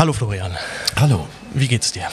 [0.00, 0.56] Hallo Florian.
[0.96, 1.28] Hallo.
[1.52, 2.08] Wie geht's dir?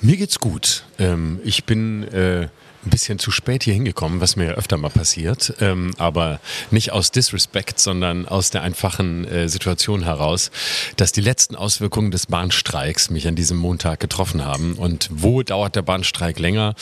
[0.00, 0.84] Mir geht's gut.
[0.98, 2.48] Ähm, ich bin äh,
[2.86, 5.54] ein bisschen zu spät hier hingekommen, was mir ja öfter mal passiert.
[5.60, 6.40] Ähm, aber
[6.70, 10.50] nicht aus Disrespect, sondern aus der einfachen äh, Situation heraus,
[10.96, 14.74] dass die letzten Auswirkungen des Bahnstreiks mich an diesem Montag getroffen haben.
[14.74, 16.74] Und wo dauert der Bahnstreik länger?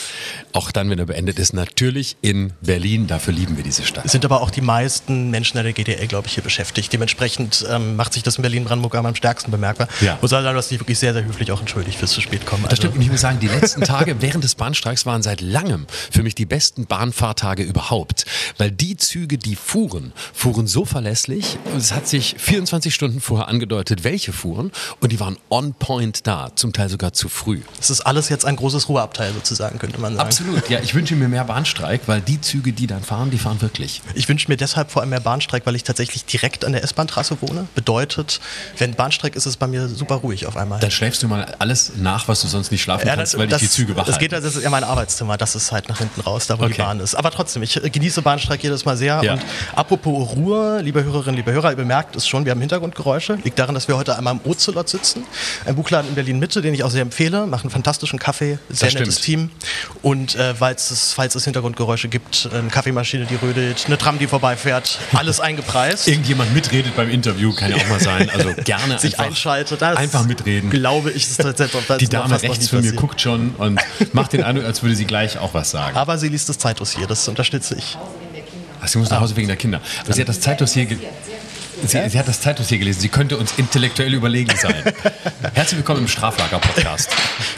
[0.53, 3.07] Auch dann, wenn er beendet ist, natürlich in Berlin.
[3.07, 4.05] Dafür lieben wir diese Stadt.
[4.05, 6.93] Es sind aber auch die meisten Menschen in der GDL, glaube ich, hier beschäftigt.
[6.93, 9.89] Dementsprechend ähm, macht sich das in Berlin-Brandenburg am stärksten bemerkbar.
[10.01, 10.19] Ja.
[10.21, 12.65] Muss sagen, du hast dich wirklich sehr, sehr höflich auch entschuldigt fürs zu spät kommen.
[12.69, 12.97] Das stimmt.
[12.97, 16.35] Und ich muss sagen, die letzten Tage während des Bahnstreiks waren seit langem für mich
[16.35, 18.27] die besten Bahnfahrtage überhaupt.
[18.59, 21.59] Weil die Züge, die fuhren, fuhren so verlässlich.
[21.77, 24.73] Es hat sich 24 Stunden vorher angedeutet, welche fuhren.
[25.01, 27.61] Und die waren on point da, zum Teil sogar zu früh.
[27.81, 30.27] Es ist alles jetzt ein großes Ruheabteil sozusagen, könnte man sagen.
[30.27, 30.69] Absolut.
[30.69, 34.03] Ja, ich wünsche mir mehr Bahnstreik, weil die Züge, die dann fahren, die fahren wirklich.
[34.15, 37.41] Ich wünsche mir deshalb vor allem mehr Bahnstreik, weil ich tatsächlich direkt an der S-Bahn-Trasse
[37.41, 37.69] wohne.
[37.75, 38.41] Bedeutet,
[38.79, 40.81] wenn Bahnstreik ist, ist es bei mir super ruhig auf einmal.
[40.81, 43.47] Dann schläfst du mal alles nach, was du sonst nicht schlafen Ja, kannst, das, weil
[43.47, 45.89] dich das, die Züge wach das geht, das ist ja mein Arbeitszimmer, das ist halt
[45.89, 46.83] nach hinten raus, da wo die Okay.
[46.83, 47.15] Bahn ist.
[47.15, 49.23] Aber trotzdem, ich äh, genieße Bahnstreik jedes Mal sehr.
[49.23, 49.35] Ja.
[49.35, 49.43] Und
[49.75, 53.39] apropos Ruhe, liebe Hörerinnen, liebe Hörer, ihr bemerkt es schon, wir haben Hintergrundgeräusche.
[53.45, 55.25] Liegt daran, dass wir heute einmal im Ocelot sitzen,
[55.67, 58.99] ein Buchladen in Berlin Mitte, den ich auch sehr empfehle, machen fantastischen Kaffee, sehr Das
[58.99, 59.51] nettes Team.
[60.03, 60.55] Und äh,
[60.91, 66.09] es, falls es Hintergrundgeräusche gibt, eine Kaffeemaschine, die rödelt, eine Tram, die vorbeifährt, alles eingepreist.
[66.15, 68.31] Irgendjemand mitredet beim Interview, kann ja auch mal sein.
[68.31, 69.83] Also gerne sich einfach, einschaltet.
[69.83, 70.71] Einfach mitreden.
[70.71, 73.81] Glaube ich, ist tatsächlich das Die Dame rechts von mir guckt schon und
[74.13, 75.97] macht den Eindruck, als würde sie gleich auch was sagen.
[75.97, 77.97] Aber sie liest das Zeitdossier, das unterstütze ich.
[78.81, 79.81] Ach, sie muss nach Hause wegen der Kinder.
[80.05, 80.87] Aber sie hat das Zeitdossier
[81.87, 83.01] Sie, sie hat das Zeitdossier gelesen.
[83.01, 84.83] Sie könnte uns intellektuell überlegen sein.
[85.55, 87.11] Herzlich willkommen im Straflager-Podcast.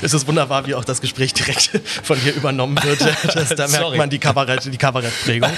[0.02, 1.70] Es ist wunderbar, wie auch das Gespräch direkt
[2.02, 2.96] von hier übernommen wird.
[3.36, 5.50] Das, da merkt man die, Kabarett, die Kabarettprägung.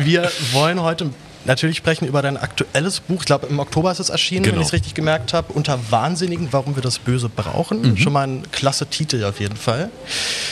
[0.00, 1.10] Wir wollen heute
[1.44, 3.20] natürlich sprechen über dein aktuelles Buch.
[3.20, 4.60] Ich glaube, im Oktober ist es erschienen, wenn Genau.
[4.62, 5.52] ich es richtig gemerkt habe.
[5.52, 7.82] Unter Wahnsinnigen, warum wir das Böse brauchen.
[7.82, 7.96] Mhm.
[7.96, 9.90] Schon mal ein klasse Titel auf jeden Fall.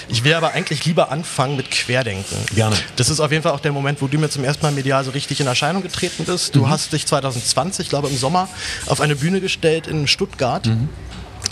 [0.09, 2.37] Ich will aber eigentlich lieber anfangen mit Querdenken.
[2.55, 2.77] Gerne.
[2.97, 5.05] Das ist auf jeden Fall auch der Moment, wo du mir zum ersten Mal medial
[5.05, 6.55] so richtig in Erscheinung getreten bist.
[6.55, 6.61] Mhm.
[6.61, 8.49] Du hast dich 2020, ich glaube im Sommer,
[8.87, 10.67] auf eine Bühne gestellt in Stuttgart.
[10.67, 10.89] Mhm.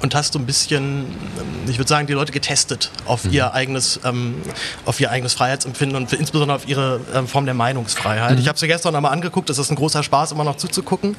[0.02, 4.00] Und hast so ein bisschen, ähm, ich würde sagen, die Leute getestet auf ihr eigenes,
[4.04, 4.36] ähm,
[4.84, 8.38] auf ihr eigenes Freiheitsempfinden und insbesondere auf ihre ähm, Form der Meinungsfreiheit.
[8.38, 11.16] Ich habe es mir gestern nochmal angeguckt, es ist ein großer Spaß, immer noch zuzugucken.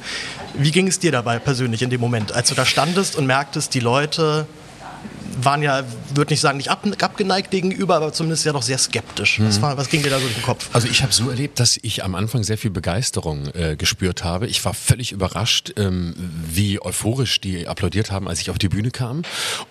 [0.54, 3.74] Wie ging es dir dabei persönlich in dem Moment, als du da standest und merktest,
[3.74, 4.46] die Leute
[5.42, 9.40] waren ja, würde nicht sagen, nicht ab, abgeneigt gegenüber, aber zumindest ja doch sehr skeptisch.
[9.40, 10.68] Was, war, was ging dir da so durch den Kopf?
[10.72, 14.46] Also ich habe so erlebt, dass ich am Anfang sehr viel Begeisterung äh, gespürt habe.
[14.46, 16.14] Ich war völlig überrascht, ähm,
[16.48, 19.22] wie euphorisch die applaudiert haben, als ich auf die Bühne kam.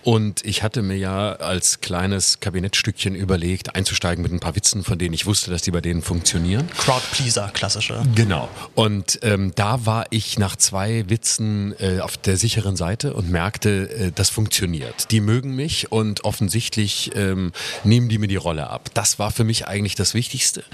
[0.02, 4.98] Und ich hatte mir ja als kleines Kabinettstückchen überlegt, einzusteigen mit ein paar Witzen, von
[4.98, 6.68] denen ich wusste, dass die bei denen funktionieren.
[6.78, 8.02] Crowdpleaser, klassische.
[8.14, 8.48] Genau.
[8.74, 13.90] Und ähm, da war ich nach zwei Witzen äh, auf der sicheren Seite und merkte,
[13.90, 15.10] äh, das funktioniert.
[15.10, 17.52] Die mögen mich und offensichtlich ähm,
[17.84, 18.90] nehmen die mir die Rolle ab.
[18.94, 20.64] Das war für mich eigentlich das Wichtigste.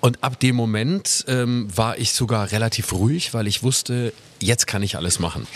[0.00, 4.82] Und ab dem Moment ähm, war ich sogar relativ ruhig, weil ich wusste, jetzt kann
[4.82, 5.46] ich alles machen.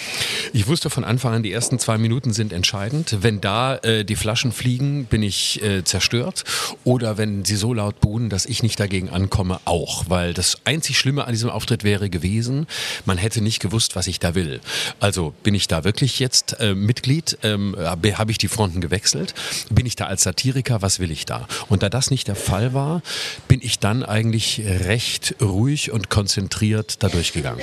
[0.53, 3.19] Ich wusste von Anfang an, die ersten zwei Minuten sind entscheidend.
[3.21, 6.45] Wenn da äh, die Flaschen fliegen, bin ich äh, zerstört.
[6.85, 10.05] Oder wenn sie so laut buhen, dass ich nicht dagegen ankomme, auch.
[10.09, 12.67] Weil das einzig Schlimme an diesem Auftritt wäre gewesen,
[13.05, 14.61] man hätte nicht gewusst, was ich da will.
[15.01, 17.39] Also bin ich da wirklich jetzt äh, Mitglied?
[17.43, 19.35] Ähm, Habe hab ich die Fronten gewechselt?
[19.71, 20.83] Bin ich da als Satiriker?
[20.83, 21.47] Was will ich da?
[21.69, 23.03] Und da das nicht der Fall war,
[23.49, 27.63] bin ich dann eigentlich recht ruhig und konzentriert da durchgegangen.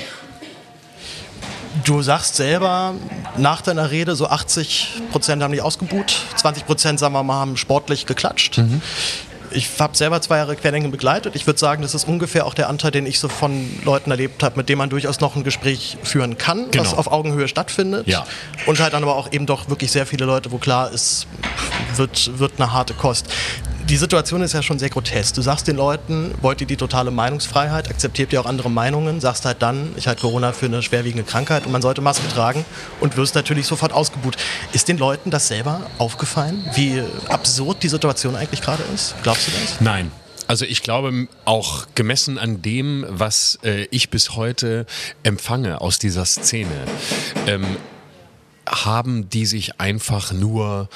[1.86, 2.96] Du sagst selber
[3.38, 7.58] nach deiner Rede, so 80 Prozent haben dich ausgebuht, 20 Prozent, sagen wir mal, haben
[7.58, 8.60] sportlich geklatscht.
[9.52, 11.36] Ich habe selber zwei Jahre Querdenken begleitet.
[11.36, 14.44] Ich würde sagen, das ist ungefähr auch der Anteil, den ich so von Leuten erlebt
[14.44, 16.98] habe, mit denen man durchaus noch ein Gespräch führen kann, was Genau.
[16.98, 18.08] auf Augenhöhe stattfindet.
[18.08, 18.26] Ja.
[18.68, 21.26] Und halt dann aber auch eben doch wirklich sehr viele Leute, wo klar ist,
[21.96, 23.26] wird, wird eine harte Kost.
[23.90, 25.34] Die Situation ist ja schon sehr grotesk.
[25.34, 29.46] Du sagst den Leuten, wollt ihr die totale Meinungsfreiheit, akzeptiert ihr auch andere Meinungen, sagst
[29.46, 32.66] halt dann, ich halte Corona für eine schwerwiegende Krankheit und man sollte Maske tragen
[33.00, 34.38] und wirst natürlich sofort ausgebuht.
[34.74, 39.16] Ist den Leuten das selber aufgefallen, wie absurd die Situation eigentlich gerade ist?
[39.24, 39.82] Glaubst du das?
[39.82, 40.12] Nein.
[40.46, 44.86] Also ich glaube auch gemessen an dem, was äh, ich bis heute
[45.24, 46.86] empfange aus dieser Szene,
[47.48, 47.66] ähm,
[48.68, 50.90] haben die sich einfach nur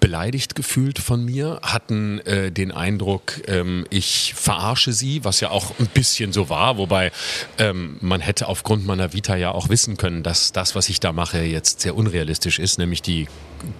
[0.00, 5.78] beleidigt gefühlt von mir, hatten äh, den Eindruck, ähm, ich verarsche sie, was ja auch
[5.78, 7.12] ein bisschen so war, wobei
[7.58, 11.12] ähm, man hätte aufgrund meiner Vita ja auch wissen können, dass das, was ich da
[11.12, 13.28] mache, jetzt sehr unrealistisch ist, nämlich die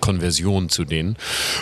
[0.00, 1.16] Konversion zu denen.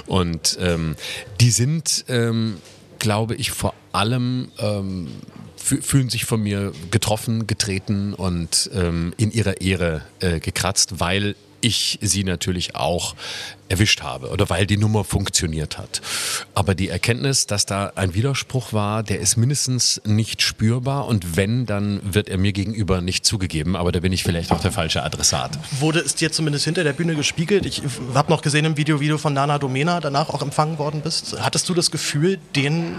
[0.06, 0.96] Und ähm,
[1.40, 2.58] die sind, ähm,
[2.98, 5.08] glaube ich, vor allem ähm,
[5.58, 11.34] fü- fühlen sich von mir getroffen, getreten und ähm, in ihrer Ehre äh, gekratzt, weil
[11.62, 13.14] ich sie natürlich auch
[13.70, 16.02] erwischt habe oder weil die Nummer funktioniert hat.
[16.54, 21.66] Aber die Erkenntnis, dass da ein Widerspruch war, der ist mindestens nicht spürbar und wenn,
[21.66, 25.02] dann wird er mir gegenüber nicht zugegeben, aber da bin ich vielleicht auch der falsche
[25.02, 25.58] Adressat.
[25.78, 27.64] Wurde es dir zumindest hinter der Bühne gespiegelt?
[27.64, 27.82] Ich
[28.14, 31.36] habe noch gesehen im Video, wie du von Nana Domena danach auch empfangen worden bist.
[31.40, 32.96] Hattest du das Gefühl, denen,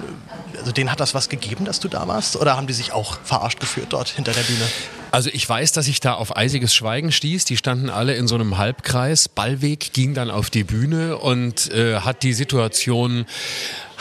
[0.58, 2.36] also denen hat das was gegeben, dass du da warst?
[2.38, 4.66] Oder haben die sich auch verarscht gefühlt dort hinter der Bühne?
[5.12, 7.44] Also ich weiß, dass ich da auf eisiges Schweigen stieß.
[7.44, 9.28] Die standen alle in so einem Halbkreis.
[9.28, 13.26] Ballweg ging dann auf die Bühne und äh, hat die Situation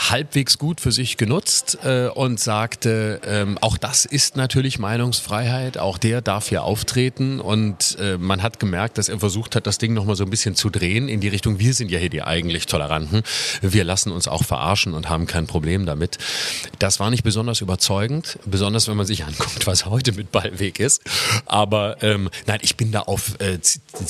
[0.09, 5.99] halbwegs gut für sich genutzt äh, und sagte, ähm, auch das ist natürlich Meinungsfreiheit, auch
[5.99, 9.93] der darf hier auftreten und äh, man hat gemerkt, dass er versucht hat, das Ding
[9.93, 12.67] nochmal so ein bisschen zu drehen in die Richtung, wir sind ja hier die eigentlich
[12.67, 13.23] Toleranten,
[13.61, 16.17] wir lassen uns auch verarschen und haben kein Problem damit.
[16.79, 21.03] Das war nicht besonders überzeugend, besonders wenn man sich anguckt, was heute mit Ballweg ist,
[21.45, 23.59] aber ähm, nein, ich bin da auf äh,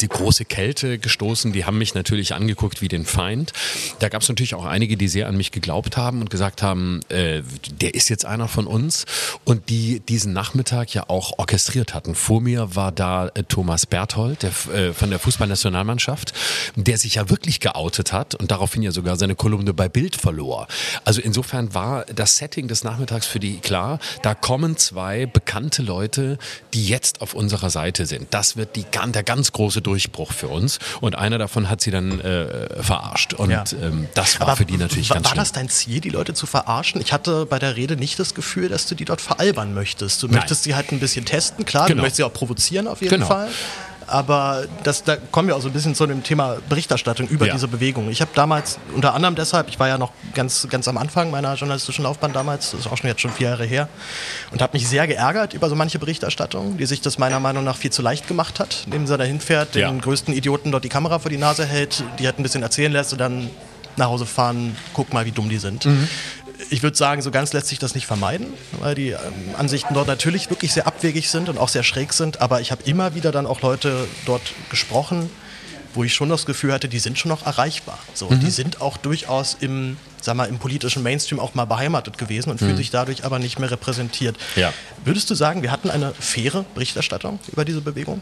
[0.00, 3.52] die große Kälte gestoßen, die haben mich natürlich angeguckt wie den Feind.
[3.98, 6.62] Da gab es natürlich auch einige, die sehr an mich geglaubt geglaubt haben und gesagt
[6.62, 7.42] haben, äh,
[7.80, 9.06] der ist jetzt einer von uns
[9.44, 12.14] und die diesen Nachmittag ja auch orchestriert hatten.
[12.14, 16.32] Vor mir war da äh, Thomas Berthold der, äh, von der Fußballnationalmannschaft,
[16.76, 20.66] der sich ja wirklich geoutet hat und daraufhin ja sogar seine Kolumne bei Bild verlor.
[21.04, 26.38] Also insofern war das Setting des Nachmittags für die klar, da kommen zwei bekannte Leute,
[26.74, 28.28] die jetzt auf unserer Seite sind.
[28.30, 32.20] Das wird die, der ganz große Durchbruch für uns und einer davon hat sie dann
[32.20, 33.64] äh, verarscht und ja.
[33.80, 35.40] ähm, das war Aber für die natürlich war, ganz war schlimm.
[35.40, 37.00] das dein Ziel, die Leute zu verarschen?
[37.00, 40.22] Ich hatte bei der Rede nicht das Gefühl, dass du die dort veralbern möchtest.
[40.22, 40.37] Du Nein.
[40.37, 41.96] möchtest sie halt ein bisschen testen, klar, genau.
[41.96, 43.26] du möchtest sie auch provozieren auf jeden genau.
[43.26, 43.49] Fall
[44.11, 47.52] aber das, da kommen wir auch so ein bisschen zu dem Thema Berichterstattung über ja.
[47.52, 48.11] diese Bewegung.
[48.11, 51.55] Ich habe damals unter anderem deshalb, ich war ja noch ganz, ganz am Anfang meiner
[51.55, 53.88] journalistischen Laufbahn damals, das ist auch schon jetzt schon vier Jahre her,
[54.50, 57.76] und habe mich sehr geärgert über so manche Berichterstattung, die sich das meiner Meinung nach
[57.76, 59.93] viel zu leicht gemacht hat, indem sie da hinfährt, den ja.
[59.93, 63.12] größten Idioten dort die Kamera vor die Nase hält, die halt ein bisschen erzählen lässt
[63.12, 63.50] und dann
[63.96, 65.87] nach Hause fahren, guck mal, wie dumm die sind.
[65.87, 66.08] Mhm
[66.69, 68.46] ich würde sagen, so ganz lässt sich das nicht vermeiden,
[68.81, 69.19] weil die ähm,
[69.56, 72.40] Ansichten dort natürlich wirklich sehr abwegig sind und auch sehr schräg sind.
[72.40, 75.31] Aber ich habe immer wieder dann auch Leute dort gesprochen,
[75.94, 77.98] wo ich schon das Gefühl hatte, die sind schon noch erreichbar.
[78.14, 78.40] So, mhm.
[78.40, 82.58] Die sind auch durchaus im sag mal, im politischen Mainstream auch mal beheimatet gewesen und
[82.58, 82.76] fühlt mhm.
[82.76, 84.37] sich dadurch aber nicht mehr repräsentiert.
[84.56, 84.72] Ja.
[85.05, 88.20] Würdest du sagen, wir hatten eine faire Berichterstattung über diese Bewegung?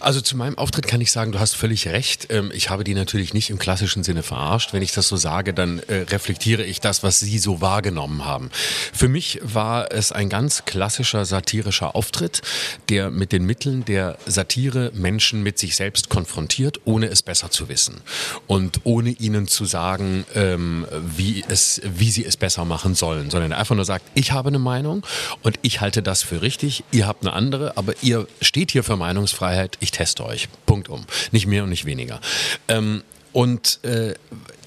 [0.00, 2.28] Also zu meinem Auftritt kann ich sagen, du hast völlig recht.
[2.30, 4.72] Ähm, ich habe die natürlich nicht im klassischen Sinne verarscht.
[4.72, 8.50] Wenn ich das so sage, dann äh, reflektiere ich das, was sie so wahrgenommen haben.
[8.92, 12.42] Für mich war es ein ganz klassischer satirischer Auftritt,
[12.88, 17.68] der mit den Mitteln der Satire Menschen mit sich selbst konfrontiert, ohne es besser zu
[17.68, 18.00] wissen.
[18.46, 20.86] Und ohne ihnen zu sagen, ähm,
[21.16, 24.48] wie wie, es, wie sie es besser machen sollen, sondern einfach nur sagt, ich habe
[24.48, 25.04] eine Meinung
[25.42, 28.96] und ich halte das für richtig, ihr habt eine andere, aber ihr steht hier für
[28.96, 30.48] Meinungsfreiheit, ich teste euch.
[30.64, 31.04] Punkt um.
[31.30, 32.20] Nicht mehr und nicht weniger.
[32.66, 33.02] Ähm,
[33.32, 34.14] und äh,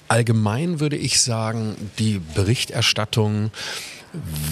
[0.07, 3.51] allgemein würde ich sagen, die Berichterstattung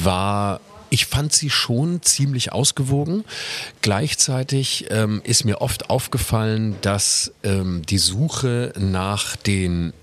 [0.01, 3.23] war ich fand sie schon ziemlich ausgewogen.
[3.83, 9.93] Gleichzeitig ähm, ist mir oft aufgefallen, dass ähm, die Suche nach den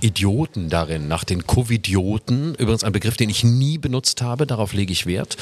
[0.00, 4.92] Idioten darin, nach den Covidioten, übrigens ein Begriff, den ich nie benutzt habe, darauf lege
[4.92, 5.36] ich Wert.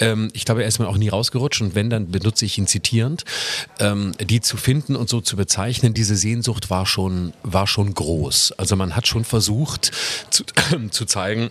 [0.00, 2.66] Ähm, ich glaube, er ist mir auch nie rausgerutscht und wenn, dann benutze ich ihn
[2.66, 3.24] zitierend.
[3.80, 8.52] Ähm, die zu finden und so zu bezeichnen, diese Sehnsucht war schon, war schon groß.
[8.52, 9.92] Also man hat schon versucht
[10.30, 11.50] zu, äh, zu zeigen,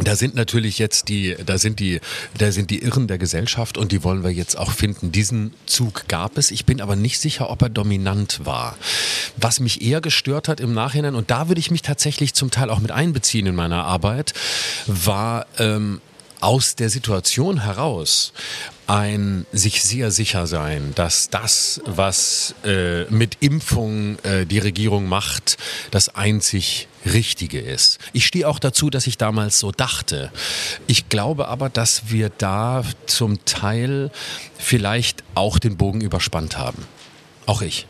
[0.00, 2.00] da sind natürlich jetzt die, da sind die,
[2.36, 5.12] da sind die Irren der Gesellschaft und die wollen wir jetzt auch finden.
[5.12, 6.50] Diesen Zug gab es.
[6.50, 8.76] Ich bin aber nicht sicher, ob er dominant war.
[9.36, 12.70] Was mich eher gestört hat im Nachhinein, und da würde ich mich tatsächlich zum Teil
[12.70, 14.34] auch mit einbeziehen in meiner Arbeit,
[14.86, 16.00] war ähm,
[16.40, 18.32] aus der Situation heraus
[18.86, 25.56] ein sich sehr sicher sein, dass das, was äh, mit Impfung äh, die Regierung macht,
[25.90, 27.98] das einzig Richtige ist.
[28.12, 30.30] Ich stehe auch dazu, dass ich damals so dachte.
[30.86, 34.10] Ich glaube aber, dass wir da zum Teil
[34.58, 36.86] vielleicht auch den Bogen überspannt haben.
[37.46, 37.86] Auch ich.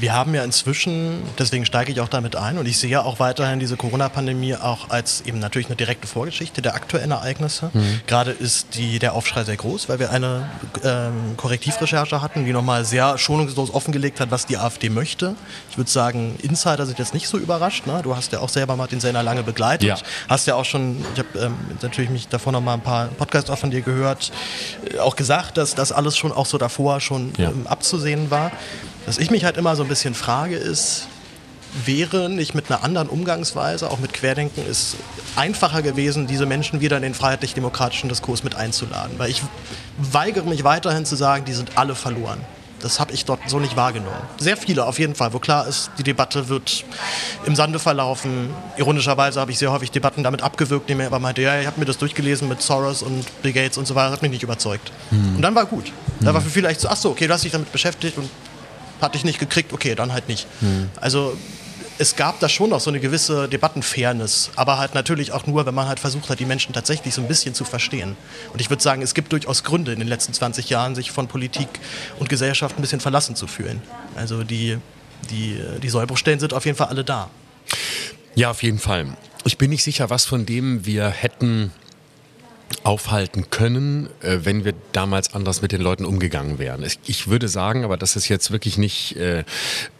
[0.00, 3.58] Wir haben ja inzwischen, deswegen steige ich auch damit ein, und ich sehe auch weiterhin
[3.58, 7.70] diese Corona-Pandemie auch als eben natürlich eine direkte Vorgeschichte der aktuellen Ereignisse.
[7.72, 8.00] Mhm.
[8.06, 10.48] Gerade ist die, der Aufschrei sehr groß, weil wir eine
[10.84, 15.34] ähm, Korrektivrecherche hatten, die nochmal sehr schonungslos offengelegt hat, was die AfD möchte.
[15.70, 17.86] Ich würde sagen, Insider sind jetzt nicht so überrascht.
[17.86, 18.00] Ne?
[18.02, 19.88] Du hast ja auch selber Martin Sellner lange begleitet.
[19.88, 19.96] Ja.
[20.28, 23.50] Hast ja auch schon, ich habe ähm, natürlich mich davor noch mal ein paar Podcasts
[23.50, 24.32] auch von dir gehört,
[24.92, 27.50] äh, auch gesagt, dass das alles schon auch so davor schon ja.
[27.50, 28.52] ähm, abzusehen war.
[29.08, 31.08] Was ich mich halt immer so ein bisschen frage, ist,
[31.86, 34.96] wäre nicht mit einer anderen Umgangsweise, auch mit Querdenken, ist
[35.34, 39.18] einfacher gewesen, diese Menschen wieder in den freiheitlich-demokratischen Diskurs mit einzuladen.
[39.18, 39.42] Weil ich
[39.96, 42.38] weigere mich weiterhin zu sagen, die sind alle verloren.
[42.80, 44.20] Das habe ich dort so nicht wahrgenommen.
[44.36, 46.84] Sehr viele auf jeden Fall, wo klar ist, die Debatte wird
[47.46, 48.50] im Sande verlaufen.
[48.76, 51.80] Ironischerweise habe ich sehr häufig Debatten damit abgewürgt, indem er aber meinte, ja, ich habe
[51.80, 54.42] mir das durchgelesen mit Soros und Bill Gates und so weiter, das hat mich nicht
[54.42, 54.92] überzeugt.
[55.08, 55.36] Hm.
[55.36, 55.86] Und dann war gut.
[55.86, 56.26] Hm.
[56.26, 58.28] Da war für viele echt so, ach so, okay, du hast dich damit beschäftigt und
[59.00, 60.46] hatte ich nicht gekriegt, okay, dann halt nicht.
[60.60, 60.90] Hm.
[61.00, 61.36] Also
[61.98, 65.74] es gab da schon noch so eine gewisse Debattenfairness, aber halt natürlich auch nur, wenn
[65.74, 68.16] man halt versucht hat, die Menschen tatsächlich so ein bisschen zu verstehen.
[68.52, 71.26] Und ich würde sagen, es gibt durchaus Gründe in den letzten 20 Jahren, sich von
[71.26, 71.68] Politik
[72.20, 73.82] und Gesellschaft ein bisschen verlassen zu fühlen.
[74.14, 74.78] Also die,
[75.30, 77.30] die, die Sollbruchstellen sind auf jeden Fall alle da.
[78.36, 79.16] Ja, auf jeden Fall.
[79.44, 81.72] Ich bin nicht sicher, was von dem wir hätten
[82.84, 86.84] aufhalten können, äh, wenn wir damals anders mit den Leuten umgegangen wären.
[87.06, 89.44] Ich würde sagen, aber das ist jetzt wirklich nicht äh,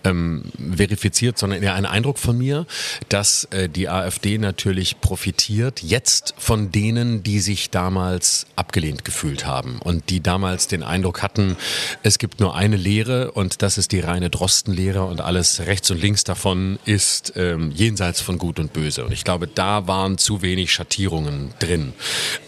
[0.05, 0.45] ähm,
[0.77, 2.67] verifiziert, sondern eher ein Eindruck von mir,
[3.09, 9.79] dass äh, die AfD natürlich profitiert jetzt von denen, die sich damals abgelehnt gefühlt haben
[9.81, 11.57] und die damals den Eindruck hatten,
[12.03, 16.01] es gibt nur eine Lehre und das ist die reine Drostenlehre und alles rechts und
[16.01, 19.05] links davon ist ähm, jenseits von Gut und Böse.
[19.05, 21.93] Und ich glaube, da waren zu wenig Schattierungen drin.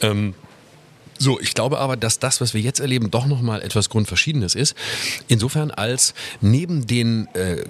[0.02, 0.19] Ähm,
[1.18, 4.74] so, ich glaube aber, dass das, was wir jetzt erleben, doch nochmal etwas Grundverschiedenes ist.
[5.28, 7.64] Insofern als neben den äh,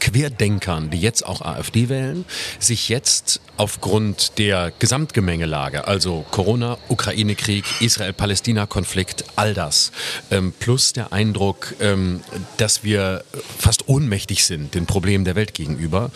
[0.00, 2.24] Querdenkern, die jetzt auch AfD wählen,
[2.58, 9.92] sich jetzt aufgrund der Gesamtgemengelage, also Corona, Ukraine-Krieg, Israel-Palästina-Konflikt, all das,
[10.30, 12.20] ähm, plus der Eindruck, ähm,
[12.56, 13.24] dass wir
[13.58, 16.10] fast ohnmächtig sind den Problemen der Welt gegenüber,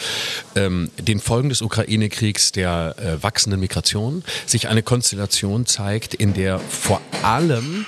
[0.54, 6.58] ähm, den Folgen des Ukraine-Kriegs, der äh, wachsenden Migration, sich eine Konstellation zeigt, in der
[6.58, 7.86] vor allem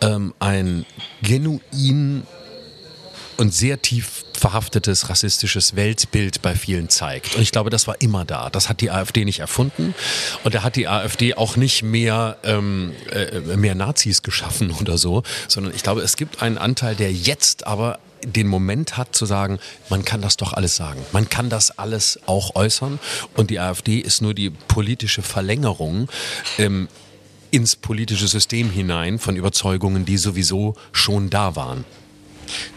[0.00, 0.86] ähm, ein
[1.22, 2.24] genuin
[3.38, 7.36] und sehr tief verhaftetes rassistisches Weltbild bei vielen zeigt.
[7.36, 8.50] Und ich glaube, das war immer da.
[8.50, 9.94] Das hat die AfD nicht erfunden.
[10.44, 15.22] Und da hat die AfD auch nicht mehr, ähm, äh, mehr Nazis geschaffen oder so,
[15.46, 19.60] sondern ich glaube, es gibt einen Anteil, der jetzt aber den Moment hat zu sagen,
[19.88, 21.00] man kann das doch alles sagen.
[21.12, 22.98] Man kann das alles auch äußern.
[23.36, 26.08] Und die AfD ist nur die politische Verlängerung.
[26.58, 26.88] Ähm,
[27.50, 31.86] ins politische System hinein von Überzeugungen, die sowieso schon da waren.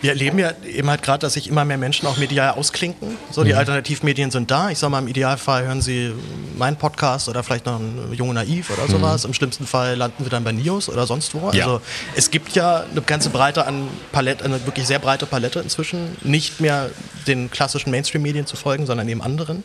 [0.01, 3.17] Wir erleben ja eben halt gerade, dass sich immer mehr Menschen auch medial ausklinken.
[3.31, 3.59] So, die mhm.
[3.59, 4.69] Alternativmedien sind da.
[4.69, 6.13] Ich sage mal, im Idealfall hören sie
[6.57, 8.91] meinen Podcast oder vielleicht noch einen Junge Naiv oder mhm.
[8.91, 9.25] sowas.
[9.25, 11.51] Im schlimmsten Fall landen wir dann bei Nios oder sonst wo.
[11.51, 11.65] Ja.
[11.65, 11.81] Also
[12.15, 16.17] es gibt ja eine ganze Breite an Palette, eine wirklich sehr breite Palette inzwischen.
[16.23, 16.89] Nicht mehr
[17.27, 19.63] den klassischen Mainstream-Medien zu folgen, sondern eben anderen.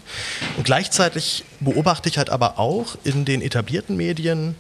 [0.57, 4.57] Und gleichzeitig beobachte ich halt aber auch in den etablierten Medien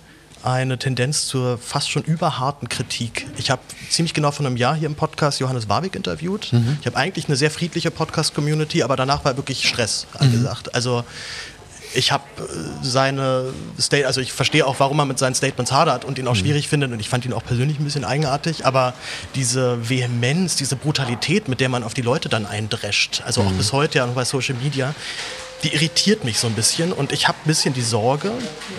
[0.47, 3.27] eine Tendenz zur fast schon überharten Kritik.
[3.37, 6.53] Ich habe ziemlich genau vor einem Jahr hier im Podcast Johannes Warwick interviewt.
[6.53, 6.79] Mhm.
[6.81, 10.67] Ich habe eigentlich eine sehr friedliche Podcast-Community, aber danach war wirklich Stress angesagt.
[10.67, 10.75] Mhm.
[10.75, 11.05] Also
[11.95, 12.43] ich habe äh,
[12.83, 16.35] seine State, also ich verstehe auch, warum er mit seinen Statements hadert und ihn auch
[16.35, 16.39] mhm.
[16.39, 18.95] schwierig findet und ich fand ihn auch persönlich ein bisschen eigenartig, aber
[19.35, 23.57] diese Vehemenz, diese Brutalität, mit der man auf die Leute dann eindrescht, also auch mhm.
[23.57, 24.95] bis heute ja noch bei Social Media,
[25.63, 28.33] die irritiert mich so ein bisschen und ich habe ein bisschen die Sorge,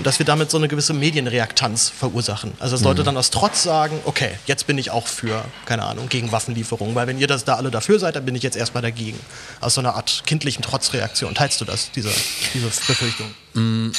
[0.04, 2.54] dass wir damit so eine gewisse Medienreaktanz verursachen.
[2.60, 3.06] Also dass Leute mhm.
[3.06, 7.08] dann aus Trotz sagen, okay, jetzt bin ich auch für, keine Ahnung, gegen Waffenlieferungen, weil
[7.08, 9.20] wenn ihr das da alle dafür seid, dann bin ich jetzt erstmal dagegen.
[9.60, 11.34] Aus so einer Art kindlichen Trotzreaktion.
[11.36, 12.12] Teilst du das, diese,
[12.54, 13.34] diese Befürchtung?
[13.54, 13.92] Mhm.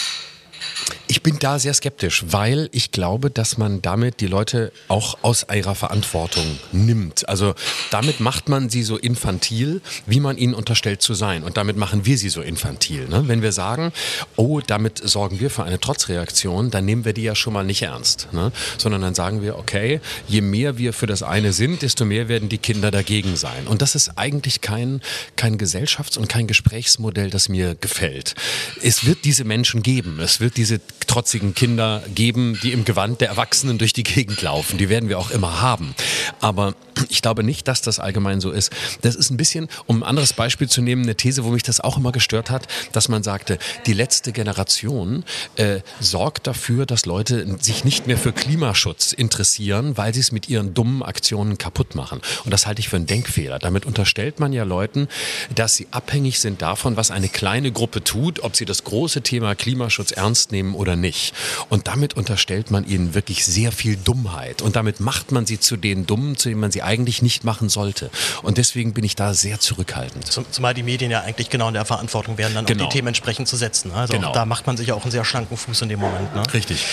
[1.11, 5.47] Ich bin da sehr skeptisch, weil ich glaube, dass man damit die Leute auch aus
[5.51, 7.27] ihrer Verantwortung nimmt.
[7.31, 7.55] Also
[7.91, 11.45] damit macht man sie so infantil, wie man ihnen unterstellt zu sein.
[11.45, 13.09] Und damit machen wir sie so infantil.
[13.09, 13.25] Ne?
[13.27, 13.91] Wenn wir sagen,
[14.37, 17.81] oh, damit sorgen wir für eine Trotzreaktion, dann nehmen wir die ja schon mal nicht
[17.81, 18.29] ernst.
[18.33, 18.53] Ne?
[18.77, 22.51] Sondern dann sagen wir, okay, je mehr wir für das eine sind, desto mehr werden
[22.51, 23.67] die Kinder dagegen sein.
[23.67, 25.01] Und das ist eigentlich kein,
[25.37, 28.35] kein Gesellschafts- und kein Gesprächsmodell, das mir gefällt.
[28.83, 30.21] Es wird diese Menschen geben.
[30.21, 34.79] Es wird diese trotzigen Kinder geben, die im Gewand der Erwachsenen durch die Gegend laufen.
[34.79, 35.95] Die werden wir auch immer haben.
[36.41, 36.75] Aber
[37.09, 38.73] ich glaube nicht, dass das allgemein so ist.
[39.03, 41.81] Das ist ein bisschen, um ein anderes Beispiel zu nehmen, eine These, wo mich das
[41.81, 45.25] auch immer gestört hat, dass man sagte, die letzte Generation
[45.57, 50.49] äh, sorgt dafür, dass Leute sich nicht mehr für Klimaschutz interessieren, weil sie es mit
[50.49, 52.21] ihren dummen Aktionen kaputt machen.
[52.45, 53.59] Und das halte ich für einen Denkfehler.
[53.59, 55.09] Damit unterstellt man ja Leuten,
[55.55, 59.55] dass sie abhängig sind davon, was eine kleine Gruppe tut, ob sie das große Thema
[59.55, 61.35] Klimaschutz ernst nehmen oder nicht.
[61.69, 64.63] Und damit unterstellt man ihnen wirklich sehr viel Dummheit.
[64.63, 67.69] Und damit macht man sie zu den Dummen, zu denen man sie eigentlich nicht machen
[67.69, 68.11] sollte.
[68.43, 70.27] Und deswegen bin ich da sehr zurückhaltend.
[70.51, 72.85] zumal die Medien ja eigentlich genau in der Verantwortung wären, dann genau.
[72.85, 73.93] auch die Themen entsprechend zu setzen.
[73.93, 74.33] Also genau.
[74.33, 76.35] da macht man sich ja auch einen sehr schlanken Fuß in dem Moment.
[76.35, 76.43] Ne?
[76.53, 76.85] Richtig.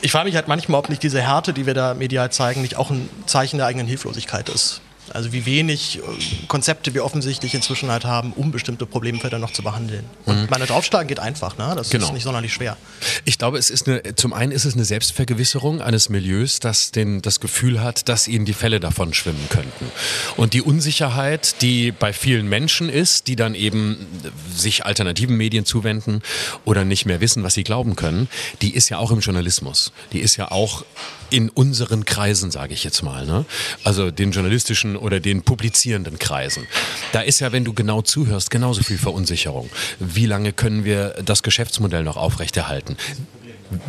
[0.00, 2.76] Ich frage mich halt manchmal, ob nicht diese Härte, die wir da medial zeigen, nicht
[2.76, 4.80] auch ein Zeichen der eigenen Hilflosigkeit ist.
[5.12, 6.00] Also wie wenig äh,
[6.48, 10.04] Konzepte wir offensichtlich inzwischen halt haben, um bestimmte Problemfelder noch zu behandeln.
[10.24, 10.46] Und mhm.
[10.50, 11.74] meine draufschlagen geht einfach, ne?
[11.76, 12.06] Das genau.
[12.06, 12.76] ist nicht sonderlich schwer.
[13.24, 17.22] Ich glaube, es ist eine, zum einen ist es eine Selbstvergewisserung eines Milieus, das den,
[17.22, 19.90] das Gefühl hat, dass ihnen die Fälle davon schwimmen könnten.
[20.36, 24.06] Und die Unsicherheit, die bei vielen Menschen ist, die dann eben
[24.54, 26.22] sich alternativen Medien zuwenden
[26.64, 28.28] oder nicht mehr wissen, was sie glauben können,
[28.62, 29.92] die ist ja auch im Journalismus.
[30.12, 30.84] Die ist ja auch
[31.32, 33.24] in unseren Kreisen, sage ich jetzt mal.
[33.26, 33.44] Ne?
[33.84, 36.66] Also den journalistischen oder den publizierenden Kreisen.
[37.12, 39.70] Da ist ja, wenn du genau zuhörst, genauso viel Verunsicherung.
[39.98, 42.96] Wie lange können wir das Geschäftsmodell noch aufrechterhalten?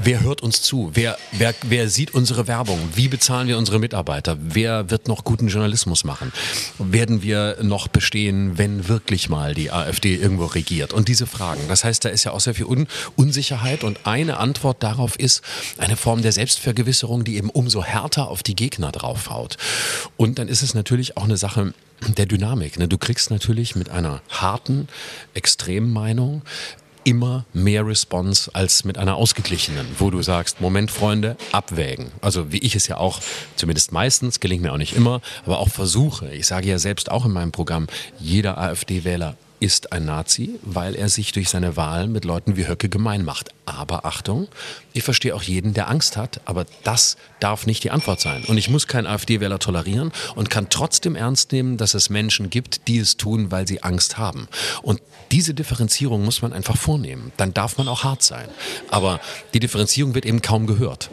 [0.04, 0.92] Wer hört uns zu?
[0.94, 2.80] Wer, wer, wer sieht unsere Werbung?
[2.96, 4.38] Wie bezahlen wir unsere Mitarbeiter?
[4.40, 6.32] Wer wird noch guten Journalismus machen?
[6.80, 10.94] Werden wir noch bestehen, wenn wirklich mal die AfD irgendwo regiert?
[10.94, 11.62] Und diese Fragen.
[11.68, 15.42] Das heißt, da ist ja auch sehr viel Un Unsicherheit und eine Antwort darauf ist
[15.78, 19.58] eine Form der Selbstvergewisserung, die eben umso härter auf die Gegner draufhaut.
[20.18, 21.74] Und dann ist es natürlich auch eine Sache,
[22.18, 22.78] der Dynamik.
[22.78, 22.88] Ne?
[22.88, 24.88] Du kriegst natürlich mit einer harten
[25.34, 26.42] Extremmeinung
[27.04, 32.12] immer mehr Response als mit einer ausgeglichenen, wo du sagst, Moment, Freunde, abwägen.
[32.22, 33.20] Also wie ich es ja auch,
[33.56, 36.34] zumindest meistens, gelingt mir auch nicht immer, aber auch versuche.
[36.34, 37.88] Ich sage ja selbst auch in meinem Programm,
[38.20, 42.90] jeder AfD-Wähler ist ein Nazi, weil er sich durch seine Wahl mit Leuten wie Höcke
[42.90, 43.52] gemein macht.
[43.66, 44.50] Aber Achtung,
[44.92, 48.44] ich verstehe auch jeden, der Angst hat, aber das darf nicht die Antwort sein.
[48.44, 52.90] Und ich muss keinen AfD-Wähler tolerieren und kann trotzdem ernst nehmen, dass es Menschen gibt,
[52.90, 54.50] die es tun, weil sie Angst haben.
[54.82, 55.02] Und
[55.32, 57.32] diese Differenzierung muss man einfach vornehmen.
[57.38, 58.50] Dann darf man auch hart sein.
[58.90, 59.22] Aber
[59.54, 61.10] die Differenzierung wird eben kaum gehört.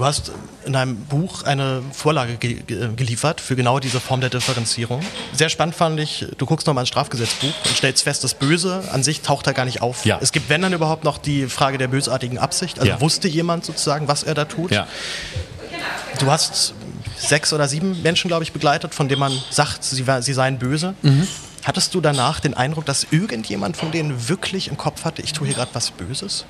[0.00, 0.32] Du hast
[0.64, 2.56] in deinem Buch eine Vorlage ge
[2.96, 5.02] geliefert für genau diese Form der Differenzierung.
[5.34, 9.02] Sehr spannend fand ich, du guckst nochmal ins Strafgesetzbuch und stellst fest, das Böse an
[9.02, 10.06] sich taucht da gar nicht auf.
[10.06, 10.18] Ja.
[10.22, 12.78] Es gibt, wenn dann überhaupt noch die Frage der bösartigen Absicht.
[12.78, 13.00] Also ja.
[13.02, 14.70] wusste jemand sozusagen, was er da tut?
[14.70, 14.86] Ja.
[16.18, 16.72] Du hast
[17.18, 20.94] sechs oder sieben Menschen, glaube ich, begleitet, von denen man sagt, sie, sie seien böse.
[21.02, 21.28] Mhm.
[21.62, 25.46] Hattest du danach den Eindruck, dass irgendjemand von denen wirklich im Kopf hatte, ich tue
[25.46, 26.46] hier gerade was Böses?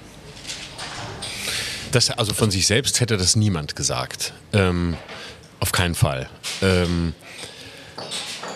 [1.93, 4.33] Das, also von sich selbst hätte das niemand gesagt.
[4.53, 4.97] Ähm,
[5.59, 6.29] auf keinen Fall.
[6.63, 7.15] Ähm,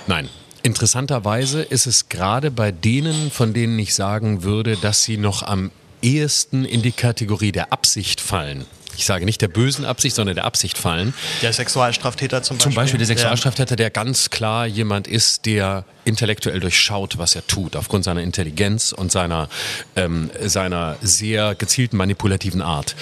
[0.07, 0.29] nein.
[0.63, 5.71] Interessanterweise ist es gerade bei denen, von denen ich sagen würde, dass sie noch am
[6.01, 8.65] ehesten in die Kategorie der Absicht fallen,
[8.97, 11.15] ich sage nicht der bösen Absicht, sondern der Absicht fallen.
[11.43, 12.73] Der Sexualstraftäter zum Beispiel.
[12.73, 17.77] Zum Beispiel der Sexualstraftäter, der ganz klar jemand ist, der intellektuell durchschaut, was er tut,
[17.77, 19.49] aufgrund seiner Intelligenz und seiner,
[19.97, 22.95] ähm, seiner sehr gezielten manipulativen Art.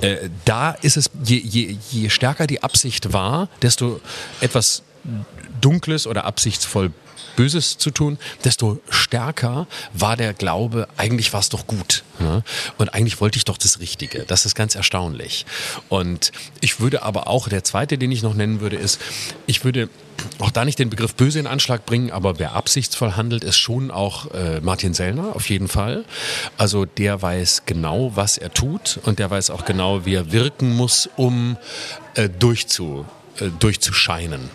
[0.00, 4.00] Äh, da ist es, je, je, je stärker die Absicht war, desto
[4.40, 4.82] etwas
[5.60, 6.92] Dunkles oder absichtsvoll
[7.36, 12.02] Böses zu tun, desto stärker war der Glaube, eigentlich war es doch gut.
[12.18, 12.42] Ne?
[12.78, 14.24] Und eigentlich wollte ich doch das Richtige.
[14.26, 15.46] Das ist ganz erstaunlich.
[15.88, 19.00] Und ich würde aber auch, der zweite, den ich noch nennen würde, ist,
[19.46, 19.88] ich würde
[20.38, 23.90] auch da nicht den Begriff böse in Anschlag bringen, aber wer absichtsvoll handelt, ist schon
[23.90, 26.04] auch äh, Martin Sellner, auf jeden Fall.
[26.56, 30.76] Also der weiß genau, was er tut und der weiß auch genau, wie er wirken
[30.76, 31.56] muss, um
[32.14, 33.06] äh, durchzu,
[33.38, 34.50] äh, durchzuscheinen.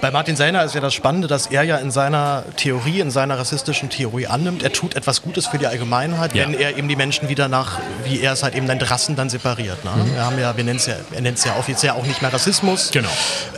[0.00, 3.38] Bei Martin Sellner ist ja das Spannende, dass er ja in seiner Theorie, in seiner
[3.38, 6.44] rassistischen Theorie annimmt, er tut etwas Gutes für die Allgemeinheit, ja.
[6.44, 9.28] wenn er eben die Menschen wieder nach, wie er es halt eben nennt, Rassen dann
[9.28, 9.84] separiert.
[9.84, 9.90] Ne?
[9.90, 10.14] Mhm.
[10.14, 12.32] Wir haben ja, wir nennen es ja, er nennt es ja offiziell auch nicht mehr
[12.32, 12.90] Rassismus.
[12.92, 13.10] Genau.